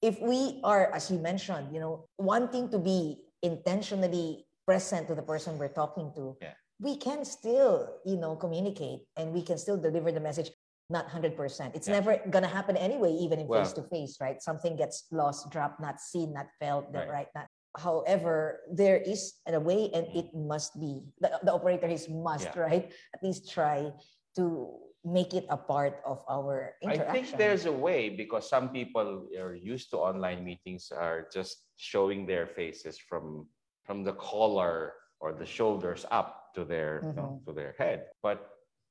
if 0.00 0.16
we 0.22 0.60
are, 0.64 0.88
as 0.94 1.10
you 1.10 1.18
mentioned, 1.18 1.74
you 1.74 1.80
know, 1.80 2.08
wanting 2.16 2.70
to 2.70 2.78
be 2.78 3.20
intentionally 3.42 4.46
present 4.64 5.08
to 5.08 5.14
the 5.14 5.22
person 5.22 5.58
we're 5.58 5.68
talking 5.82 6.12
to, 6.14 6.36
Yeah. 6.40 6.54
We 6.80 6.96
can 6.96 7.24
still, 7.24 7.98
you 8.04 8.16
know, 8.16 8.36
communicate 8.36 9.00
and 9.16 9.32
we 9.32 9.42
can 9.42 9.58
still 9.58 9.76
deliver 9.76 10.12
the 10.12 10.20
message, 10.20 10.50
not 10.90 11.06
100%. 11.08 11.74
It's 11.74 11.88
Yeah. 11.88 11.94
never 12.00 12.18
going 12.30 12.44
to 12.46 12.48
happen 12.50 12.76
anyway, 12.76 13.12
even 13.12 13.40
in 13.40 13.46
Well- 13.48 13.64
face 13.64 13.72
to 13.74 13.82
face, 13.82 14.20
right? 14.20 14.40
Something 14.40 14.76
gets 14.76 15.06
lost, 15.10 15.50
dropped, 15.50 15.80
not 15.80 16.00
seen, 16.00 16.32
not 16.32 16.46
felt, 16.60 16.86
Right. 16.92 17.08
right? 17.10 17.28
Not, 17.34 17.48
however, 17.76 18.62
there 18.70 18.96
is 18.96 19.40
a 19.46 19.58
way 19.60 19.90
and 19.92 20.06
Mm. 20.06 20.16
it 20.16 20.34
must 20.34 20.78
be, 20.78 21.02
the, 21.20 21.38
the 21.42 21.52
operator 21.52 21.88
is 21.88 22.08
must, 22.08 22.54
Yeah. 22.54 22.60
right? 22.60 22.92
At 23.14 23.22
least 23.22 23.50
try 23.50 23.92
to 24.36 24.78
make 25.04 25.32
it 25.34 25.46
a 25.48 25.56
part 25.56 26.00
of 26.04 26.24
our 26.28 26.74
interaction. 26.82 27.08
I 27.08 27.12
think 27.12 27.38
there's 27.38 27.66
a 27.66 27.72
way 27.72 28.08
because 28.10 28.48
some 28.48 28.70
people 28.70 29.26
are 29.38 29.54
used 29.54 29.90
to 29.90 29.96
online 29.98 30.44
meetings 30.44 30.90
are 30.92 31.28
just 31.32 31.64
showing 31.76 32.26
their 32.26 32.46
faces 32.46 32.98
from 32.98 33.48
from 33.86 34.04
the 34.04 34.12
collar 34.12 34.92
or 35.20 35.32
the 35.32 35.46
shoulders 35.46 36.06
up 36.10 36.54
to 36.54 36.64
their 36.64 37.00
you 37.04 37.12
know, 37.12 37.38
Mhm. 37.40 37.44
to 37.46 37.52
their 37.52 37.74
head. 37.78 38.06
But 38.22 38.38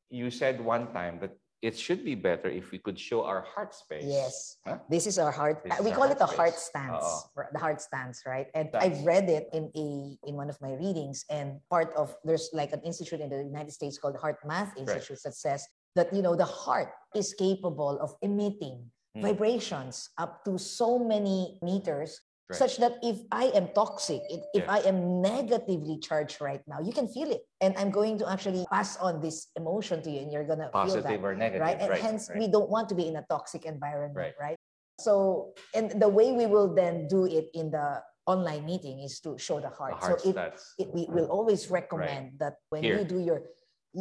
you 0.09 0.29
said 0.31 0.59
one 0.63 0.91
time 0.93 1.19
that 1.19 1.33
it 1.61 1.73
should 1.75 2.05
be 2.05 2.13
better 2.13 2.47
if 2.49 2.69
we 2.71 2.77
could 2.77 2.99
show 2.99 3.23
our 3.25 3.41
heart 3.41 3.73
space. 3.73 4.05
Yes. 4.05 4.57
Huh? 4.65 4.77
This 4.89 5.07
is 5.07 5.17
our 5.17 5.31
heart. 5.33 5.63
This 5.65 5.73
we 5.81 5.89
call 5.89 6.05
heart 6.05 6.11
it 6.15 6.19
the 6.21 6.29
heart 6.29 6.53
stance. 6.53 7.03
R- 7.35 7.49
The 7.51 7.57
heart 7.59 7.81
stance, 7.81 8.21
right? 8.29 8.47
And 8.53 8.69
That's- 8.71 8.85
I've 8.85 9.01
read 9.05 9.25
it 9.27 9.49
in 9.57 9.71
a 9.73 9.87
in 10.29 10.35
one 10.37 10.49
of 10.53 10.61
my 10.61 10.73
readings, 10.77 11.25
and 11.33 11.59
part 11.73 11.89
of 11.97 12.13
there's 12.23 12.53
like 12.53 12.71
an 12.77 12.81
institute 12.85 13.19
in 13.25 13.29
the 13.33 13.41
United 13.41 13.71
States 13.73 13.97
called 13.97 14.15
HeartMath 14.21 14.77
Institute 14.77 15.17
that 15.25 15.33
says 15.33 15.65
that 15.97 16.13
you 16.13 16.21
know 16.21 16.35
the 16.37 16.45
heart 16.45 16.93
is 17.17 17.33
capable 17.33 17.97
of 18.05 18.13
emitting 18.21 18.91
Hmm. 19.17 19.21
vibrations 19.25 20.13
up 20.21 20.45
to 20.45 20.59
so 20.61 20.99
many 21.01 21.57
meters. 21.65 22.21
Right. 22.49 22.59
Such 22.59 22.77
that 22.77 22.95
if 23.03 23.19
I 23.29 23.51
am 23.51 23.67
toxic, 23.75 24.21
if, 24.29 24.39
if 24.53 24.69
I 24.69 24.79
am 24.87 25.21
negatively 25.21 25.99
charged 25.99 26.39
right 26.39 26.61
now, 26.65 26.79
you 26.79 26.93
can 26.93 27.09
feel 27.09 27.29
it. 27.29 27.43
And 27.59 27.75
I'm 27.75 27.91
going 27.91 28.17
to 28.19 28.29
actually 28.31 28.65
pass 28.71 28.95
on 29.03 29.19
this 29.19 29.51
emotion 29.57 30.01
to 30.03 30.09
you, 30.09 30.21
and 30.23 30.31
you're 30.31 30.47
going 30.47 30.63
to 30.63 30.71
feel 30.71 30.95
that 30.95 31.03
Positive 31.03 31.23
or 31.25 31.35
negative. 31.35 31.59
right? 31.59 31.75
And 31.77 31.89
right, 31.89 31.99
hence, 31.99 32.29
right. 32.29 32.39
we 32.39 32.47
don't 32.47 32.69
want 32.69 32.87
to 32.87 32.95
be 32.95 33.05
in 33.05 33.17
a 33.17 33.25
toxic 33.27 33.65
environment, 33.65 34.35
Right. 34.39 34.55
So, 34.99 35.53
and 35.75 35.91
the 36.01 36.07
way 36.07 36.31
we 36.31 36.47
will 36.47 36.73
then 36.73 37.07
do 37.07 37.27
it 37.27 37.51
in 37.53 37.69
the 37.69 38.01
online 38.25 38.65
meeting 38.65 39.01
is 39.03 39.19
to 39.21 39.37
show 39.37 39.59
the 39.59 39.67
the 39.67 39.75
heart. 39.75 39.93
heart 39.99 40.21
so 40.21 40.29
it, 40.29 40.35
it 40.79 40.87
we 40.93 41.05
will 41.09 41.27
always 41.27 41.69
recommend 41.69 42.39
that 42.39 42.55
when 42.69 42.81
Here. 42.81 42.99
you 42.99 43.03
do 43.03 43.19
your, 43.19 43.43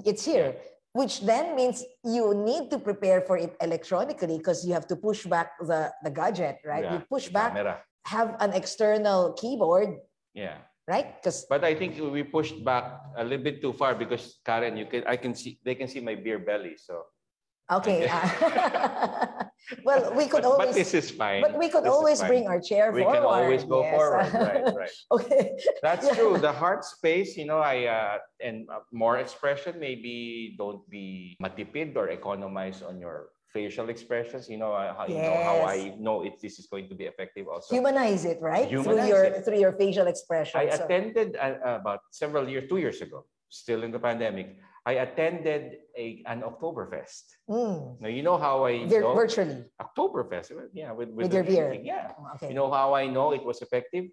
it's 0.06 0.24
here. 0.24 0.56
Which 0.94 1.20
then 1.20 1.54
means 1.54 1.84
you 2.04 2.32
need 2.32 2.70
to 2.70 2.78
prepare 2.78 3.20
for 3.20 3.36
it 3.36 3.54
electronically 3.60 4.38
because 4.38 4.64
you 4.64 4.72
have 4.72 4.86
to 4.86 4.96
push 4.96 5.26
back 5.26 5.52
the, 5.60 5.92
the 6.02 6.10
gadget, 6.10 6.56
right? 6.64 6.84
Yeah, 6.84 6.92
You 6.94 6.98
push 7.10 7.28
back, 7.28 7.52
camera. 7.52 7.82
Have 8.06 8.36
an 8.40 8.54
external 8.54 9.34
keyboard, 9.34 9.98
Yeah. 10.34 10.62
right? 10.86 11.18
Because 11.18 11.46
But 11.50 11.64
I 11.66 11.74
think 11.74 11.98
we 11.98 12.22
pushed 12.22 12.62
back 12.64 13.02
a 13.18 13.24
little 13.26 13.42
bit 13.42 13.60
too 13.60 13.72
far 13.74 13.94
because 13.94 14.38
Karen, 14.46 14.76
you 14.78 14.86
can 14.86 15.02
I 15.06 15.16
can 15.18 15.34
see 15.34 15.58
they 15.66 15.74
can 15.74 15.88
see 15.90 16.00
my 16.00 16.14
beer 16.14 16.38
belly. 16.38 16.78
So 16.78 17.02
okay, 17.66 18.06
uh, 18.12 18.22
well, 19.84 20.14
we 20.14 20.30
could 20.30 20.46
but, 20.46 20.50
always, 20.54 20.70
but 20.70 20.78
this 20.78 20.94
is 20.94 21.10
fine. 21.10 21.42
but 21.42 21.58
we 21.58 21.66
could 21.68 21.82
This 21.82 21.90
always 21.90 22.22
bring 22.22 22.46
our 22.46 22.60
chair 22.62 22.94
we 22.94 23.02
forward. 23.02 23.18
can 23.18 23.26
always 23.26 23.62
go 23.66 23.82
yes. 23.82 23.90
forward. 23.98 24.30
Right, 24.46 24.64
right. 24.86 24.96
okay. 25.10 25.44
That's 25.82 26.06
Yeah. 26.06 26.14
true. 26.14 26.38
The 26.38 26.52
heart 26.54 26.86
space, 26.86 27.34
you 27.36 27.46
know, 27.50 27.58
I 27.58 27.90
uh, 27.90 28.18
and 28.38 28.70
uh, 28.70 28.86
more 28.94 29.18
expression. 29.18 29.82
Maybe 29.82 30.54
don't 30.54 30.86
be 30.86 31.34
matipid 31.42 31.98
or 31.98 32.08
economize 32.14 32.82
on 32.86 33.02
your 33.02 33.34
facial 33.58 33.88
expressions. 33.94 34.42
You 34.52 34.58
know, 34.62 34.72
how, 34.98 35.04
you 35.08 35.16
know 35.26 35.38
how 35.50 35.58
I 35.76 35.78
know 36.06 36.16
if 36.28 36.34
this 36.44 36.54
is 36.60 36.66
going 36.72 36.86
to 36.92 36.96
be 37.00 37.04
effective. 37.12 37.44
Also, 37.52 37.74
Humanize 37.74 38.22
it, 38.32 38.38
right? 38.52 38.68
through 38.68 39.00
your 39.12 39.24
it. 39.24 39.44
through 39.44 39.60
your 39.64 39.74
facial 39.82 40.06
expression. 40.14 40.56
I 40.60 40.66
So- 40.68 40.84
attended 40.84 41.28
uh, 41.36 41.80
about 41.80 42.00
several 42.22 42.44
years, 42.52 42.64
two 42.70 42.80
years 42.84 42.98
ago, 43.06 43.18
still 43.48 43.80
in 43.86 43.90
the 43.96 44.02
pandemic. 44.08 44.48
I 44.92 44.94
attended 45.06 45.62
a 46.04 46.06
an 46.32 46.38
Oktoberfest. 46.50 47.24
Mm. 47.50 47.98
Now 48.02 48.10
you 48.16 48.22
know 48.28 48.38
how 48.46 48.56
I 48.70 48.74
Vir- 48.86 49.02
know 49.04 49.14
virtually. 49.22 49.58
Oktoberfest. 49.84 50.48
Yeah, 50.80 50.90
with, 50.98 51.10
With 51.16 51.26
the 51.30 51.36
your 51.38 51.46
beer. 51.50 51.68
Yeah. 51.92 52.12
Okay. 52.34 52.48
You 52.50 52.56
know 52.60 52.70
how 52.78 52.88
I 53.02 53.04
know 53.16 53.26
it 53.38 53.44
was 53.50 53.58
effective? 53.66 54.04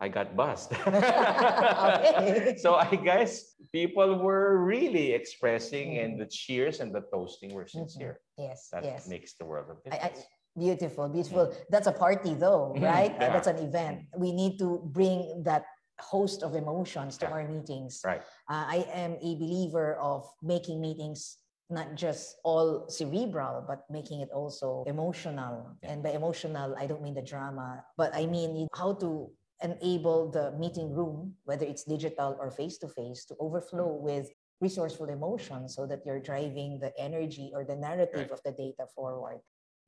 I 0.00 0.08
got 0.08 0.36
buzzed. 0.36 0.72
Okay. 0.86 2.56
So 2.58 2.74
I 2.76 2.94
guess 2.96 3.54
people 3.72 4.18
were 4.20 4.58
really 4.64 5.12
expressing 5.12 5.98
and 5.98 6.14
Mhm. 6.14 6.18
the 6.20 6.26
cheers 6.28 6.80
and 6.80 6.92
the 6.94 7.00
toasting 7.12 7.54
were 7.54 7.64
Mhm. 7.64 7.70
sincere. 7.88 8.20
Yes. 8.36 8.68
That 8.72 8.84
yes. 8.84 9.08
makes 9.08 9.34
the 9.40 9.44
world 9.44 9.70
of 9.70 9.78
I- 9.86 9.88
I- 9.88 9.92
difference. 10.12 10.26
Beautiful, 10.56 11.08
beautiful. 11.12 11.52
That's 11.68 11.86
a 11.86 11.92
party, 11.92 12.32
though, 12.32 12.72
Mhm, 12.72 12.80
right? 12.80 13.12
Yeah. 13.12 13.28
that's 13.32 13.46
an 13.48 13.60
event. 13.60 14.08
We 14.16 14.32
need 14.32 14.56
to 14.64 14.80
bring 14.88 15.42
that 15.44 15.64
host 16.00 16.40
of 16.42 16.54
emotions 16.56 17.16
to 17.20 17.26
Yeah. 17.28 17.32
our 17.36 17.44
meetings. 17.48 18.00
Right. 18.04 18.22
Uh, 18.48 18.64
I 18.76 18.78
am 18.92 19.16
a 19.20 19.30
believer 19.36 19.96
of 20.00 20.24
making 20.40 20.80
meetings 20.80 21.36
not 21.68 21.92
just 21.96 22.38
all 22.44 22.88
cerebral, 22.88 23.64
but 23.68 23.84
making 23.90 24.20
it 24.24 24.30
also 24.32 24.84
emotional. 24.86 25.76
Yeah. 25.82 25.92
And 25.92 26.02
by 26.02 26.10
emotional, 26.16 26.72
I 26.78 26.86
don't 26.86 27.02
mean 27.02 27.14
the 27.14 27.26
drama, 27.26 27.84
but 28.00 28.14
I 28.14 28.24
mean 28.24 28.68
how 28.72 28.94
to 29.04 29.28
enable 29.62 30.30
the 30.30 30.52
meeting 30.58 30.92
room, 30.92 31.34
whether 31.44 31.64
it's 31.64 31.84
digital 31.84 32.36
or 32.38 32.50
face 32.50 32.78
to 32.78 32.88
face, 32.88 33.24
to 33.26 33.34
overflow 33.40 33.92
with 33.92 34.30
resourceful 34.60 35.08
emotion 35.08 35.68
so 35.68 35.86
that 35.86 36.00
you're 36.04 36.20
driving 36.20 36.78
the 36.80 36.92
energy 36.98 37.50
or 37.54 37.64
the 37.64 37.76
narrative 37.76 38.28
Right. 38.28 38.30
of 38.30 38.42
the 38.42 38.52
data 38.52 38.86
forward. 38.94 39.40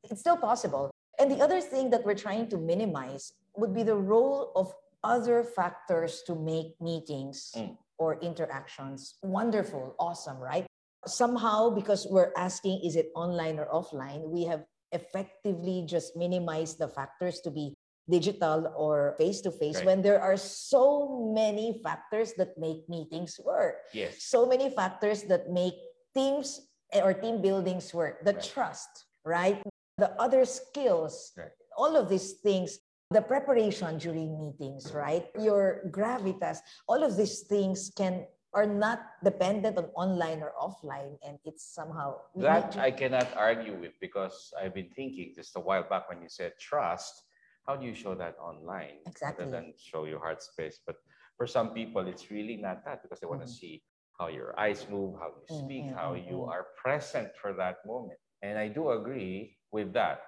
It's 0.04 0.20
still 0.20 0.37
possible. 0.37 0.90
And 1.18 1.31
the 1.31 1.40
other 1.42 1.61
thing 1.61 1.90
that 1.90 2.04
we're 2.04 2.14
trying 2.14 2.48
to 2.50 2.57
minimize 2.59 3.33
would 3.57 3.74
be 3.74 3.83
the 3.83 3.96
role 3.96 4.52
of 4.54 4.72
other 5.02 5.42
factors 5.44 6.22
to 6.26 6.35
make 6.35 6.81
meetings 6.81 7.52
Mm. 7.57 7.76
or 7.98 8.20
interactions 8.20 9.18
wonderful, 9.22 9.94
awesome, 9.98 10.38
right? 10.38 10.66
Somehow, 11.07 11.70
because 11.70 12.07
we're 12.11 12.33
asking, 12.37 12.81
is 12.85 12.94
it 12.96 13.11
online 13.14 13.59
or 13.59 13.66
offline, 13.66 14.28
we 14.28 14.44
have 14.44 14.64
effectively 14.92 15.83
just 15.87 16.16
minimized 16.16 16.78
the 16.78 16.88
factors 16.88 17.40
to 17.40 17.50
be 17.50 17.74
digital 18.09 18.73
or 18.77 19.14
face 19.21 19.40
to 19.44 19.53
face 19.53 19.81
when 19.85 20.01
there 20.03 20.21
are 20.21 20.37
so 20.37 21.31
many 21.37 21.81
factors 21.85 22.33
that 22.40 22.57
make 22.59 22.88
meetings 22.88 23.38
work 23.44 23.85
Yes. 23.92 24.25
so 24.25 24.49
many 24.49 24.73
factors 24.73 25.23
that 25.29 25.53
make 25.53 25.77
teams 26.16 26.73
eh, 26.92 27.05
or 27.05 27.12
team 27.12 27.40
buildings 27.44 27.92
work 27.92 28.25
the 28.25 28.33
Right. 28.33 28.42
trust 28.42 29.05
right 29.25 29.61
the 30.01 30.11
other 30.16 30.44
skills 30.49 31.33
Right. 31.37 31.53
all 31.77 31.94
of 31.97 32.09
these 32.09 32.40
things 32.40 32.81
the 33.12 33.21
preparation 33.21 33.97
during 34.01 34.37
meetings 34.40 34.92
right 34.92 35.29
your 35.37 35.85
gravitas 35.92 36.64
all 36.88 37.05
of 37.05 37.16
these 37.16 37.44
things 37.44 37.92
can 37.94 38.25
are 38.57 38.64
not 38.66 39.05
dependent 39.23 39.77
on 39.77 39.92
online 39.92 40.40
or 40.40 40.57
offline 40.57 41.21
and 41.21 41.37
it's 41.44 41.68
somehow 41.68 42.16
That 42.40 42.73
I 42.81 42.88
cannot 42.90 43.29
argue 43.37 43.77
with 43.77 43.92
because 44.01 44.57
I've 44.57 44.73
been 44.73 44.88
thinking 44.97 45.37
just 45.37 45.53
a 45.57 45.61
while 45.61 45.85
back 45.85 46.09
when 46.09 46.25
you 46.25 46.33
said 46.33 46.57
trust. 46.57 47.28
How 47.68 47.76
do 47.76 47.85
you 47.85 47.92
show 47.92 48.14
that 48.16 48.40
online? 48.40 49.04
Exactly. 49.04 49.44
Other 49.44 49.52
than 49.52 49.74
show 49.76 50.09
your 50.09 50.20
heart 50.24 50.42
space. 50.42 50.81
But 50.88 50.96
for 51.37 51.46
some 51.46 51.76
people, 51.76 52.09
it's 52.09 52.31
really 52.33 52.57
not 52.57 52.81
that 52.88 53.02
because 53.04 53.20
they 53.20 53.28
want 53.28 53.42
to 53.44 53.46
Mhm. 53.46 53.61
see 53.61 53.85
how 54.18 54.28
your 54.33 54.59
eyes 54.59 54.88
move, 54.88 55.20
how 55.20 55.28
you 55.37 55.44
Mm, 55.52 55.61
speak, 55.61 55.85
mm, 55.85 55.94
how 55.94 56.14
you 56.16 56.38
mm. 56.48 56.48
are 56.48 56.64
present 56.81 57.37
for 57.37 57.52
that 57.61 57.85
moment. 57.85 58.18
And 58.40 58.57
I 58.59 58.68
do 58.72 58.88
agree 58.96 59.61
with 59.70 59.92
that. 59.92 60.24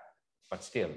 But 0.53 0.61
still, 0.62 0.92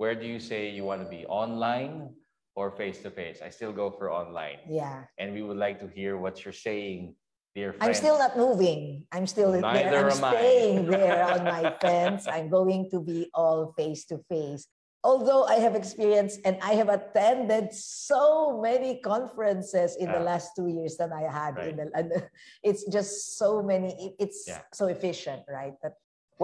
where 0.00 0.14
do 0.16 0.24
you 0.26 0.40
say 0.40 0.70
you 0.72 0.84
want 0.88 1.04
to 1.04 1.08
be? 1.16 1.26
Online 1.28 2.16
or 2.56 2.70
face 2.72 3.02
to 3.04 3.10
face? 3.12 3.42
I 3.44 3.50
still 3.52 3.72
go 3.72 3.90
for 3.92 4.08
online. 4.10 4.60
yeah 4.72 5.04
And 5.20 5.34
we 5.36 5.42
would 5.44 5.60
like 5.60 5.78
to 5.84 5.88
hear 5.98 6.16
what 6.16 6.34
you're 6.48 6.56
saying, 6.68 7.14
dear 7.54 7.72
friends. 7.76 7.84
i'm 7.88 7.94
still 8.04 8.18
not 8.24 8.36
moving 8.36 9.06
i'm 9.12 9.26
still 9.26 9.50
there 9.52 9.62
Neither 9.68 10.10
i'm 10.10 10.16
am 10.16 10.24
I. 10.24 10.30
staying 10.32 10.86
there 10.86 11.22
on 11.34 11.40
my 11.44 11.64
fence 11.82 12.22
i'm 12.28 12.48
going 12.48 12.88
to 12.92 12.98
be 13.00 13.28
all 13.34 13.72
face 13.76 14.04
to 14.10 14.16
face 14.32 14.64
although 15.08 15.44
i 15.48 15.56
have 15.64 15.74
experienced 15.82 16.38
and 16.44 16.54
i 16.70 16.72
have 16.80 16.90
attended 16.98 17.72
so 17.72 18.60
many 18.68 19.00
conferences 19.12 19.96
in 19.96 20.06
the 20.14 20.20
Ah. 20.20 20.28
last 20.30 20.48
two 20.56 20.68
years 20.76 20.92
that 21.00 21.12
i 21.20 21.24
had 21.40 21.52
Right. 21.56 21.70
in 21.72 21.76
the 21.80 21.86
and 21.98 22.06
it's 22.68 22.84
just 22.96 23.12
so 23.40 23.50
many 23.72 23.90
it- 24.06 24.16
it's 24.24 24.40
Yeah. 24.52 24.62
so 24.80 24.84
efficient 24.96 25.42
right 25.60 25.76
that 25.82 25.94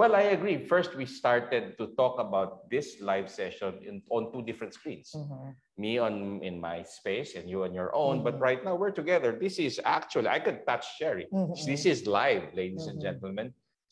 Well, 0.01 0.11
I 0.23 0.25
agree. 0.37 0.57
First, 0.73 0.91
we 0.99 1.05
started 1.07 1.63
to 1.79 1.85
talk 1.95 2.15
about 2.19 2.67
this 2.73 2.87
live 3.09 3.31
session 3.31 3.71
in, 3.89 3.95
on 4.15 4.27
two 4.33 4.43
different 4.49 4.73
screens. 4.79 5.07
Mhm. 5.15 5.55
Me 5.83 5.91
on 6.05 6.13
in 6.49 6.55
my 6.69 6.77
space 6.83 7.29
and 7.39 7.45
you 7.51 7.63
on 7.67 7.71
your 7.79 7.91
own. 8.03 8.15
But 8.27 8.35
Mhm. 8.35 8.43
right 8.47 8.61
now 8.67 8.75
we're 8.81 8.91
together. 9.01 9.29
This 9.45 9.55
is 9.67 9.79
actually 9.97 10.27
I 10.37 10.39
could 10.45 10.59
touch 10.67 10.83
Cherry. 10.99 11.25
Mhm. 11.31 11.55
This 11.71 11.83
is 11.93 11.97
live, 12.19 12.45
ladies 12.61 12.85
and 12.91 12.97
Mhm. 12.99 13.05
gentlemen. 13.07 13.47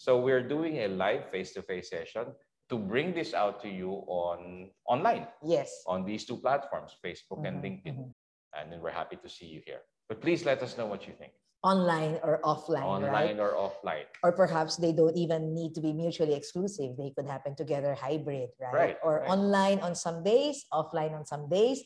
So 0.06 0.12
we're 0.26 0.44
doing 0.56 0.74
a 0.84 0.90
live 1.04 1.24
face-to-face 1.32 1.88
session 1.96 2.26
to 2.74 2.82
bring 2.82 3.14
this 3.14 3.38
out 3.38 3.62
to 3.62 3.70
you 3.70 4.02
on 4.10 4.70
online 4.90 5.30
yes 5.46 5.70
on 5.86 6.02
these 6.10 6.26
two 6.26 6.38
platforms, 6.42 6.98
Facebook 7.06 7.46
and 7.46 7.62
Mhm, 7.62 7.66
LinkedIn. 7.66 7.96
mhm. 8.02 8.12
And 8.58 8.66
then 8.74 8.82
we're 8.82 8.98
happy 9.02 9.18
to 9.22 9.30
see 9.30 9.46
you 9.46 9.62
here. 9.66 9.82
But 10.10 10.22
please 10.26 10.42
let 10.46 10.62
us 10.66 10.74
know 10.78 10.86
what 10.90 11.06
you 11.08 11.14
think, 11.22 11.34
online 11.62 12.18
or 12.26 12.42
offline 12.44 12.84
online 12.98 13.38
right 13.38 13.40
or 13.46 13.52
offline. 13.66 14.08
or 14.26 14.32
perhaps 14.34 14.74
they 14.84 14.92
don't 15.00 15.16
even 15.24 15.54
need 15.54 15.72
to 15.78 15.82
be 15.88 15.94
mutually 15.94 16.34
exclusive 16.42 16.90
they 17.02 17.12
could 17.16 17.28
happen 17.36 17.54
together 17.56 17.92
hybrid 17.96 18.50
right, 18.60 18.74
Right, 18.82 18.98
or 19.06 19.14
right. 19.22 19.30
online 19.36 19.80
on 19.80 19.94
some 19.96 20.18
days 20.28 20.66
offline 20.80 21.14
on 21.20 21.24
some 21.26 21.48
days 21.48 21.78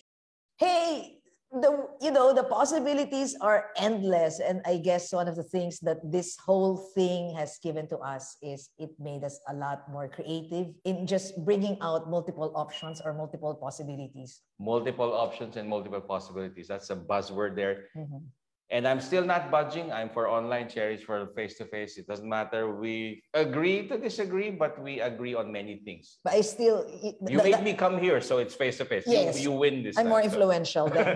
hey 0.57 1.21
the 1.51 1.87
you 2.01 2.11
know 2.11 2.33
the 2.33 2.43
possibilities 2.43 3.35
are 3.39 3.71
endless 3.77 4.39
and 4.43 4.59
i 4.67 4.75
guess 4.75 5.13
one 5.13 5.27
of 5.29 5.35
the 5.35 5.43
things 5.47 5.79
that 5.79 5.95
this 6.03 6.35
whole 6.43 6.75
thing 6.93 7.33
has 7.33 7.57
given 7.63 7.87
to 7.87 7.97
us 7.99 8.35
is 8.43 8.69
it 8.77 8.91
made 8.99 9.23
us 9.23 9.39
a 9.47 9.53
lot 9.53 9.87
more 9.89 10.09
creative 10.09 10.67
in 10.83 11.07
just 11.07 11.33
bringing 11.45 11.77
out 11.81 12.09
multiple 12.09 12.51
options 12.55 12.99
or 12.99 13.13
multiple 13.13 13.55
possibilities 13.55 14.41
Multiple 14.59 15.13
options 15.13 15.55
and 15.55 15.69
multiple 15.69 16.01
possibilities. 16.01 16.67
That's 16.67 16.89
a 16.89 16.95
buzzword 16.95 17.55
there. 17.55 17.93
Mhm. 17.95 18.25
And 18.69 18.83
I'm 18.85 18.99
still 18.99 19.23
not 19.23 19.49
budging. 19.49 19.93
I'm 19.95 20.09
for 20.11 20.27
online 20.27 20.67
Cherry's 20.67 20.99
for 21.01 21.27
face 21.39 21.55
to 21.57 21.65
face. 21.65 21.95
It 21.97 22.05
doesn't 22.05 22.27
matter. 22.27 22.75
We 22.75 23.23
agree 23.33 23.87
to 23.87 23.95
disagree, 23.97 24.51
but 24.51 24.75
we 24.81 24.99
agree 24.99 25.35
on 25.35 25.51
many 25.55 25.79
things. 25.87 26.19
but 26.23 26.33
i 26.35 26.41
still 26.43 26.83
y- 27.01 27.15
You 27.31 27.39
made 27.39 27.63
me 27.63 27.71
come 27.73 27.95
here, 27.97 28.19
so 28.19 28.39
it's 28.43 28.55
face 28.55 28.75
to 28.83 28.85
face. 28.85 29.05
Yes. 29.07 29.39
You 29.39 29.51
win 29.55 29.83
this. 29.87 29.95
i'm 29.95 30.03
time, 30.03 30.09
more 30.11 30.19
so- 30.21 30.27
influential 30.27 30.85
then 30.91 31.15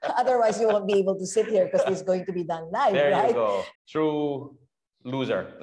otherwise 0.22 0.56
you 0.60 0.68
won't 0.72 0.88
be 0.88 0.96
able 0.96 1.12
to 1.20 1.26
sit 1.28 1.44
here 1.46 1.68
because 1.68 1.84
it's 1.92 2.00
going 2.02 2.24
to 2.24 2.32
be 2.32 2.44
done 2.44 2.72
live 2.72 2.92
there 2.96 3.12
right 3.12 3.28
you 3.28 3.34
go. 3.36 3.60
True 3.84 4.56
loser. 5.04 5.52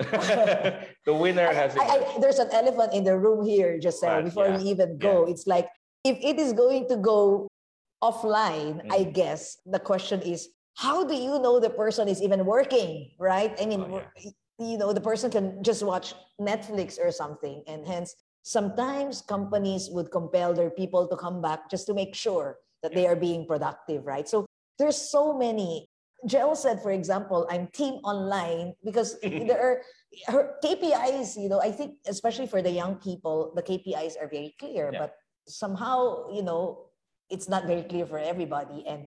the 1.10 1.14
winner 1.14 1.50
has 1.54 1.74
it. 1.74 1.82
I, 1.82 2.06
I, 2.06 2.20
there's 2.22 2.38
an 2.38 2.50
elephant 2.54 2.94
in 2.94 3.04
the 3.04 3.18
room 3.18 3.42
here, 3.46 3.78
Josel, 3.82 4.22
But, 4.22 4.26
before 4.30 4.48
yeah, 4.50 4.58
we 4.58 4.64
even 4.70 4.98
go. 5.02 5.26
It's 5.26 5.46
like, 5.50 5.70
if 6.06 6.18
it 6.22 6.38
is 6.38 6.54
going 6.54 6.86
to 6.90 6.98
go 6.98 7.48
offline, 8.04 8.86
I 8.94 9.06
Mm. 9.10 9.14
guess 9.14 9.58
the 9.66 9.80
question 9.82 10.22
is, 10.22 10.50
how 10.78 11.04
do 11.04 11.16
you 11.16 11.40
know 11.42 11.60
the 11.60 11.70
person 11.72 12.08
is 12.08 12.22
even 12.22 12.46
working, 12.46 13.10
right? 13.18 13.54
I 13.60 13.66
mean, 13.66 13.82
Oh, 13.82 14.02
you 14.60 14.78
know, 14.78 14.94
the 14.94 15.02
person 15.02 15.30
can 15.32 15.64
just 15.64 15.82
watch 15.82 16.14
Netflix 16.40 17.00
or 17.02 17.12
something. 17.12 17.64
And 17.68 17.86
hence, 17.86 18.16
sometimes 18.44 19.22
companies 19.22 19.90
would 19.92 20.12
compel 20.12 20.54
their 20.54 20.70
people 20.70 21.08
to 21.10 21.18
come 21.18 21.42
back 21.42 21.70
just 21.70 21.88
to 21.88 21.94
make 21.94 22.14
sure 22.14 22.58
that 22.84 22.94
they 22.94 23.08
are 23.08 23.16
being 23.16 23.46
productive, 23.46 24.06
right? 24.06 24.30
So 24.30 24.46
there's 24.78 24.98
so 24.98 25.34
many. 25.38 25.90
Jel 26.26 26.56
said, 26.56 26.82
for 26.82 26.92
example, 26.92 27.48
I'm 27.50 27.68
team 27.74 27.96
online 28.06 28.74
because 28.86 29.20
there 29.22 29.62
are 29.62 29.82
her 30.28 30.56
KPIs, 30.64 31.42
you 31.42 31.50
know, 31.50 31.62
I 31.62 31.72
think 31.72 31.96
especially 32.08 32.48
for 32.48 32.62
the 32.62 32.72
young 32.72 32.96
people, 32.96 33.52
the 33.56 33.64
KPIs 33.64 34.14
are 34.22 34.28
very 34.30 34.54
clear, 34.60 34.90
Yeah. 34.94 35.00
but 35.00 35.16
somehow, 35.48 36.30
you 36.30 36.44
know, 36.44 36.90
it's 37.30 37.50
not 37.50 37.66
very 37.66 37.84
clear 37.84 38.06
for 38.06 38.18
everybody. 38.20 38.86
And 38.88 39.06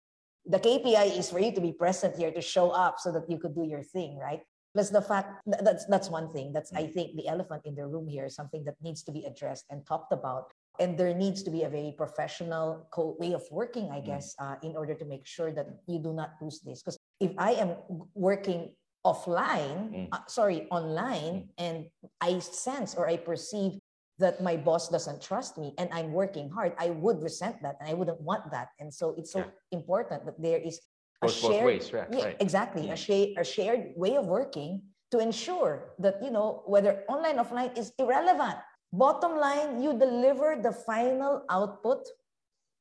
the 0.48 0.60
KPI 0.60 1.18
is 1.18 1.30
for 1.30 1.40
you 1.40 1.52
to 1.52 1.62
be 1.62 1.72
present 1.74 2.16
here 2.16 2.32
to 2.32 2.42
show 2.42 2.70
up 2.72 3.00
so 3.00 3.12
that 3.12 3.30
you 3.30 3.38
could 3.38 3.54
do 3.56 3.64
your 3.66 3.84
thing, 3.84 4.18
right? 4.18 4.42
Plus 4.74 4.90
the 4.90 5.02
fact 5.02 5.42
that's 5.48 5.86
that's 5.86 6.10
one 6.10 6.30
thing. 6.30 6.54
That's 6.54 6.72
I 6.74 6.86
think 6.88 7.16
the 7.18 7.28
elephant 7.28 7.64
in 7.66 7.74
the 7.76 7.86
room 7.88 8.08
here 8.08 8.26
is 8.26 8.36
something 8.36 8.64
that 8.66 8.76
needs 8.82 9.02
to 9.04 9.12
be 9.12 9.26
addressed 9.26 9.66
and 9.70 9.86
talked 9.86 10.14
about. 10.14 10.52
And 10.80 10.98
there 10.98 11.14
needs 11.14 11.42
to 11.44 11.52
be 11.52 11.64
a 11.64 11.70
very 11.70 11.94
professional 11.98 12.86
co- 12.92 13.18
way 13.20 13.34
of 13.34 13.42
working, 13.50 13.90
I 13.90 14.00
Mm. 14.02 14.06
guess, 14.06 14.36
uh, 14.38 14.56
in 14.62 14.78
order 14.78 14.94
to 14.94 15.06
make 15.06 15.26
sure 15.26 15.52
that 15.52 15.66
you 15.88 15.98
do 16.00 16.14
not 16.14 16.38
lose 16.42 16.62
this. 16.62 16.84
Because 16.84 16.98
if 17.20 17.34
I 17.40 17.52
am 17.58 17.70
working 18.14 18.76
offline, 19.04 19.80
Mm. 19.90 20.08
uh, 20.12 20.22
sorry, 20.28 20.68
online, 20.70 21.50
and 21.58 21.90
I 22.22 22.38
sense 22.40 22.94
or 22.96 23.08
I 23.08 23.18
perceive 23.18 23.80
that 24.20 24.42
my 24.42 24.58
boss 24.58 24.90
doesn't 24.90 25.22
trust 25.22 25.58
me 25.58 25.74
and 25.78 25.90
I'm 25.94 26.12
working 26.12 26.50
hard, 26.50 26.74
I 26.78 26.90
would 26.90 27.22
resent 27.22 27.62
that 27.62 27.78
and 27.80 27.90
I 27.90 27.94
wouldn't 27.94 28.22
want 28.22 28.50
that. 28.52 28.70
And 28.80 28.94
so 28.94 29.14
it's 29.18 29.32
so 29.32 29.40
Yeah. 29.40 29.52
important 29.72 30.26
that 30.26 30.42
there 30.42 30.58
is 30.60 30.82
a 31.22 31.28
both 31.28 31.36
shared, 31.38 31.66
ways, 31.66 31.94
right, 31.94 32.08
yeah, 32.12 32.26
right. 32.26 32.38
exactly, 32.40 32.90
a, 32.90 32.94
Mm. 32.94 33.06
share, 33.08 33.28
a 33.38 33.44
shared 33.44 33.94
way 33.96 34.18
of 34.18 34.26
working 34.26 34.82
to 35.12 35.20
ensure 35.20 35.94
that, 36.00 36.22
you 36.22 36.32
know, 36.32 36.64
whether 36.66 37.06
online, 37.08 37.40
or 37.40 37.46
offline 37.46 37.78
is 37.78 37.94
irrelevant. 37.98 38.58
Bottom 38.92 39.38
line, 39.38 39.82
you 39.82 39.94
deliver 39.98 40.58
the 40.62 40.72
final 40.72 41.44
output 41.50 42.08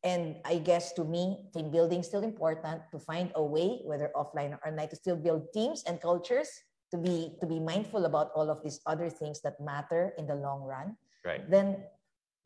and 0.04 0.36
I 0.44 0.58
guess 0.58 0.92
to 0.94 1.04
me, 1.04 1.50
team 1.52 1.70
building 1.70 2.00
is 2.00 2.06
still 2.06 2.22
important 2.22 2.82
to 2.92 2.98
find 2.98 3.32
a 3.34 3.42
way, 3.42 3.80
whether 3.84 4.12
offline 4.14 4.54
or 4.54 4.60
online, 4.68 4.88
to 4.90 4.96
still 4.96 5.16
build 5.16 5.50
teams 5.52 5.82
and 5.82 6.00
cultures, 6.00 6.46
to 6.92 6.96
be 6.98 7.34
to 7.40 7.46
be 7.46 7.58
mindful 7.58 8.04
about 8.06 8.30
all 8.36 8.48
of 8.48 8.62
these 8.62 8.78
other 8.86 9.10
things 9.10 9.40
that 9.42 9.58
matter 9.58 10.14
in 10.16 10.26
the 10.30 10.36
long 10.36 10.62
run. 10.62 10.96
Right. 11.26 11.42
Then 11.50 11.82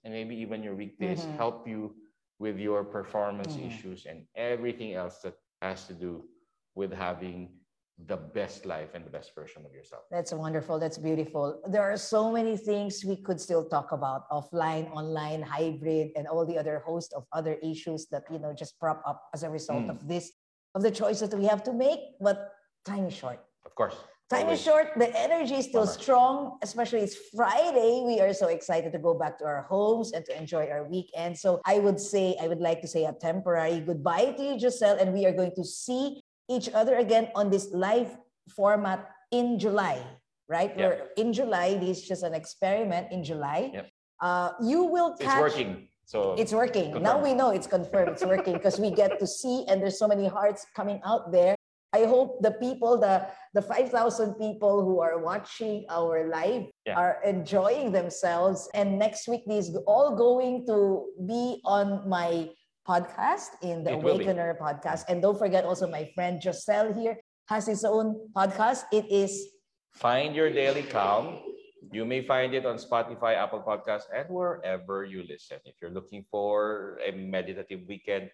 and 0.05 0.12
maybe 0.14 0.37
even 0.37 0.62
your 0.62 0.74
weekdays, 0.74 1.26
Mhm. 1.26 1.37
help 1.37 1.66
you 1.66 1.94
with 2.38 2.59
your 2.59 2.85
performance 2.85 3.57
Mhm. 3.57 3.66
issues 3.66 4.07
and 4.07 4.26
everything 4.35 4.94
else 4.94 5.20
that 5.22 5.35
has 5.61 5.87
to 5.87 5.94
do 5.94 6.28
with 6.74 6.92
having 6.92 7.59
the 7.98 8.16
best 8.16 8.64
life 8.66 8.94
and 8.94 9.05
the 9.05 9.11
best 9.11 9.35
version 9.35 9.64
of 9.64 9.72
yourself. 9.72 10.02
That's 10.11 10.33
wonderful. 10.33 10.78
That's 10.78 10.98
beautiful. 10.98 11.61
There 11.68 11.83
are 11.83 11.96
so 11.96 12.33
many 12.33 12.57
things 12.57 13.05
we 13.05 13.16
could 13.16 13.40
still 13.40 13.68
talk 13.68 13.92
about 13.92 14.28
offline, 14.31 14.90
online, 14.90 15.42
hybrid, 15.42 16.12
and 16.16 16.26
all 16.26 16.44
the 16.44 16.59
other 16.59 16.81
host 16.81 17.12
of 17.12 17.26
other 17.33 17.55
issues 17.62 18.07
that 18.09 18.24
you 18.31 18.38
know 18.38 18.52
just 18.52 18.78
prop 18.78 19.02
up 19.07 19.28
as 19.35 19.42
a 19.44 19.50
result 19.50 19.85
Mm. 19.87 19.90
of 19.90 20.09
this, 20.09 20.33
of 20.74 20.83
the 20.83 20.90
choices 20.90 21.28
that 21.31 21.38
we 21.38 21.46
have 21.46 21.62
to 21.64 21.72
make. 21.72 22.00
But 22.20 22.52
time 22.85 23.07
is 23.07 23.14
short. 23.14 23.40
Of 23.64 23.75
course. 23.75 23.97
Time 24.31 24.49
is 24.49 24.62
short. 24.62 24.97
The 24.97 25.12
energy 25.12 25.57
is 25.57 25.66
still 25.66 25.85
Bummer. 25.85 26.01
strong, 26.01 26.59
especially 26.62 27.01
it's 27.01 27.16
Friday. 27.37 28.03
We 28.05 28.21
are 28.21 28.33
so 28.33 28.49
excited 28.49 28.92
to 28.92 28.99
go 28.99 29.12
back 29.12 29.38
to 29.40 29.45
our 29.45 29.62
homes 29.68 30.12
and 30.12 30.25
to 30.25 30.33
enjoy 30.37 30.68
our 30.68 30.88
weekend. 30.88 31.37
So 31.37 31.61
I 31.66 31.79
would 31.79 32.01
say, 32.01 32.35
I 32.40 32.49
would 32.49 32.61
like 32.61 32.81
to 32.81 32.88
say 32.88 33.05
a 33.05 33.12
temporary 33.12 33.81
goodbye 33.81 34.33
to 34.38 34.42
you, 34.42 34.55
Josel, 34.57 34.97
and 34.99 35.12
we 35.12 35.27
are 35.27 35.33
going 35.33 35.53
to 35.55 35.64
see 35.64 36.23
each 36.49 36.71
other 36.73 36.97
again 36.97 37.29
on 37.35 37.51
this 37.51 37.68
live 37.73 38.16
format 38.57 39.07
in 39.33 39.59
July, 39.59 40.01
right? 40.49 40.73
Yeah. 40.77 40.88
We're 40.88 41.09
in 41.18 41.33
July. 41.35 41.77
This 41.77 41.99
is 41.99 42.09
just 42.09 42.23
an 42.23 42.33
experiment 42.33 43.12
in 43.12 43.23
July. 43.23 43.71
Yep. 43.75 43.90
Uh, 44.21 44.51
you 44.62 44.85
will 44.85 45.14
It's 45.21 45.27
working. 45.37 45.88
So 46.07 46.35
it's 46.38 46.53
working. 46.53 47.03
Now 47.03 47.23
we 47.23 47.33
know 47.33 47.51
it's 47.51 47.66
confirmed. 47.66 48.11
It's 48.11 48.25
working 48.25 48.55
because 48.55 48.81
we 48.81 48.90
get 48.90 49.18
to 49.18 49.27
see, 49.27 49.64
and 49.68 49.81
there's 49.81 49.99
so 49.99 50.09
many 50.09 50.27
hearts 50.27 50.66
coming 50.75 51.01
out 51.05 51.33
there. 51.33 51.55
I 51.92 52.05
hope 52.09 52.40
the 52.40 52.52
people, 52.57 52.96
the 52.96 53.28
the 53.52 53.61
5,000 53.61 54.40
people 54.40 54.81
who 54.81 55.05
are 55.05 55.20
watching 55.20 55.85
our 55.92 56.24
live 56.24 56.72
Yeah. 56.88 56.96
are 56.96 57.20
enjoying 57.20 57.92
themselves. 57.92 58.64
And 58.72 58.96
next 58.98 59.28
week, 59.28 59.44
these 59.44 59.68
all 59.85 60.16
going 60.16 60.64
to 60.72 61.12
be 61.28 61.61
on 61.68 62.09
my 62.09 62.48
podcast 62.88 63.61
in 63.61 63.85
the 63.85 63.92
It. 63.92 64.00
Awakener 64.00 64.57
podcast. 64.57 65.05
And 65.12 65.20
don't 65.20 65.37
forget 65.37 65.68
also 65.68 65.85
my 65.87 66.09
friend 66.16 66.40
Josel 66.40 66.96
here 66.96 67.20
has 67.52 67.68
his 67.68 67.85
own 67.85 68.33
podcast. 68.33 68.88
It 68.90 69.05
is 69.12 69.52
find 69.92 70.35
your 70.35 70.48
daily 70.48 70.83
calm. 70.88 71.44
You 71.92 72.09
may 72.09 72.24
find 72.24 72.55
it 72.55 72.64
on 72.64 72.81
Spotify, 72.81 73.37
Apple 73.37 73.61
Podcasts, 73.61 74.09
and 74.09 74.24
wherever 74.33 75.05
you 75.05 75.28
listen. 75.28 75.61
If 75.68 75.76
you're 75.83 75.92
looking 75.92 76.24
for 76.31 76.96
a 77.05 77.12
meditative 77.12 77.85
weekend 77.85 78.31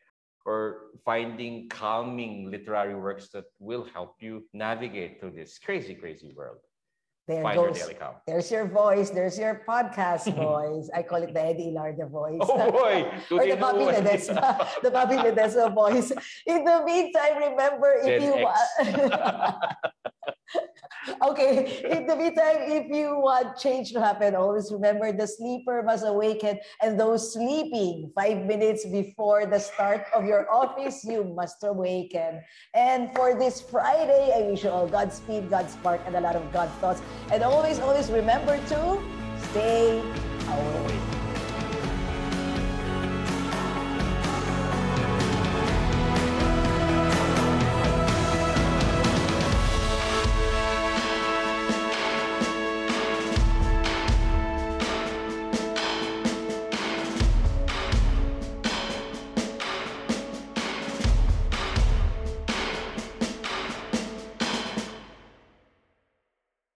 or 0.49 0.89
finding 1.05 1.69
calming 1.69 2.51
literary 2.51 2.97
works 2.97 3.29
that 3.35 3.45
will 3.59 3.85
help 3.93 4.17
you 4.19 4.49
navigate 4.55 5.21
through 5.21 5.33
this 5.33 5.59
crazy, 5.59 5.95
crazy 5.95 6.33
world, 6.35 6.57
there 7.29 7.43
find 7.43 7.57
your 7.61 7.69
goes. 7.69 7.79
daily 7.79 7.93
calm. 7.93 8.15
There's 8.27 8.51
your 8.51 8.67
voice. 8.67 9.11
There's 9.11 9.39
your 9.39 9.63
podcast 9.69 10.25
voice. 10.49 10.89
I 10.97 11.03
call 11.03 11.23
it 11.23 11.35
the 11.35 11.45
Eddie 11.45 11.69
Ilarde 11.69 12.09
voice. 12.09 12.41
Oh 12.41 12.73
boy! 12.73 13.13
or 13.37 13.45
the 13.45 13.57
Bobby 13.61 13.85
Ledesma, 13.93 14.47
the 14.83 14.91
Bobby 14.91 15.17
Ledesma 15.17 15.69
voice. 15.75 16.11
In 16.47 16.65
the 16.65 16.83
meantime, 16.83 17.37
remember 17.37 18.01
if 18.01 18.07
Gen 18.07 18.23
you 18.23 18.35
want. 18.41 19.65
okay, 21.23 21.83
in 21.91 22.07
the 22.07 22.17
meantime, 22.17 22.57
if 22.69 22.89
you 22.89 23.19
want 23.21 23.57
change 23.59 23.93
to 23.93 24.01
happen, 24.01 24.35
always 24.35 24.73
remember 24.73 25.13
the 25.13 25.27
sleeper 25.27 25.83
must 25.83 26.05
awaken, 26.07 26.59
and 26.83 26.99
those 26.99 27.33
sleeping 27.33 28.11
five 28.15 28.45
minutes 28.45 28.87
before 28.87 29.47
the 29.47 29.59
start 29.59 30.05
of 30.15 30.25
your 30.25 30.51
office, 30.53 31.05
you 31.05 31.25
must 31.25 31.63
awaken. 31.63 32.41
And 32.75 33.15
for 33.15 33.39
this 33.39 33.61
Friday, 33.61 34.33
I 34.35 34.49
wish 34.49 34.65
you 34.65 34.71
all 34.71 34.89
Godspeed, 34.89 35.51
Godspark, 35.51 36.07
and 36.07 36.17
a 36.17 36.21
lot 36.21 36.37
of 36.37 36.53
God 36.53 36.69
thoughts. 36.81 37.03
And 37.31 37.43
always, 37.43 37.79
always 37.81 38.11
remember 38.11 38.57
to 38.57 39.03
stay 39.51 40.01
awake. 40.01 40.98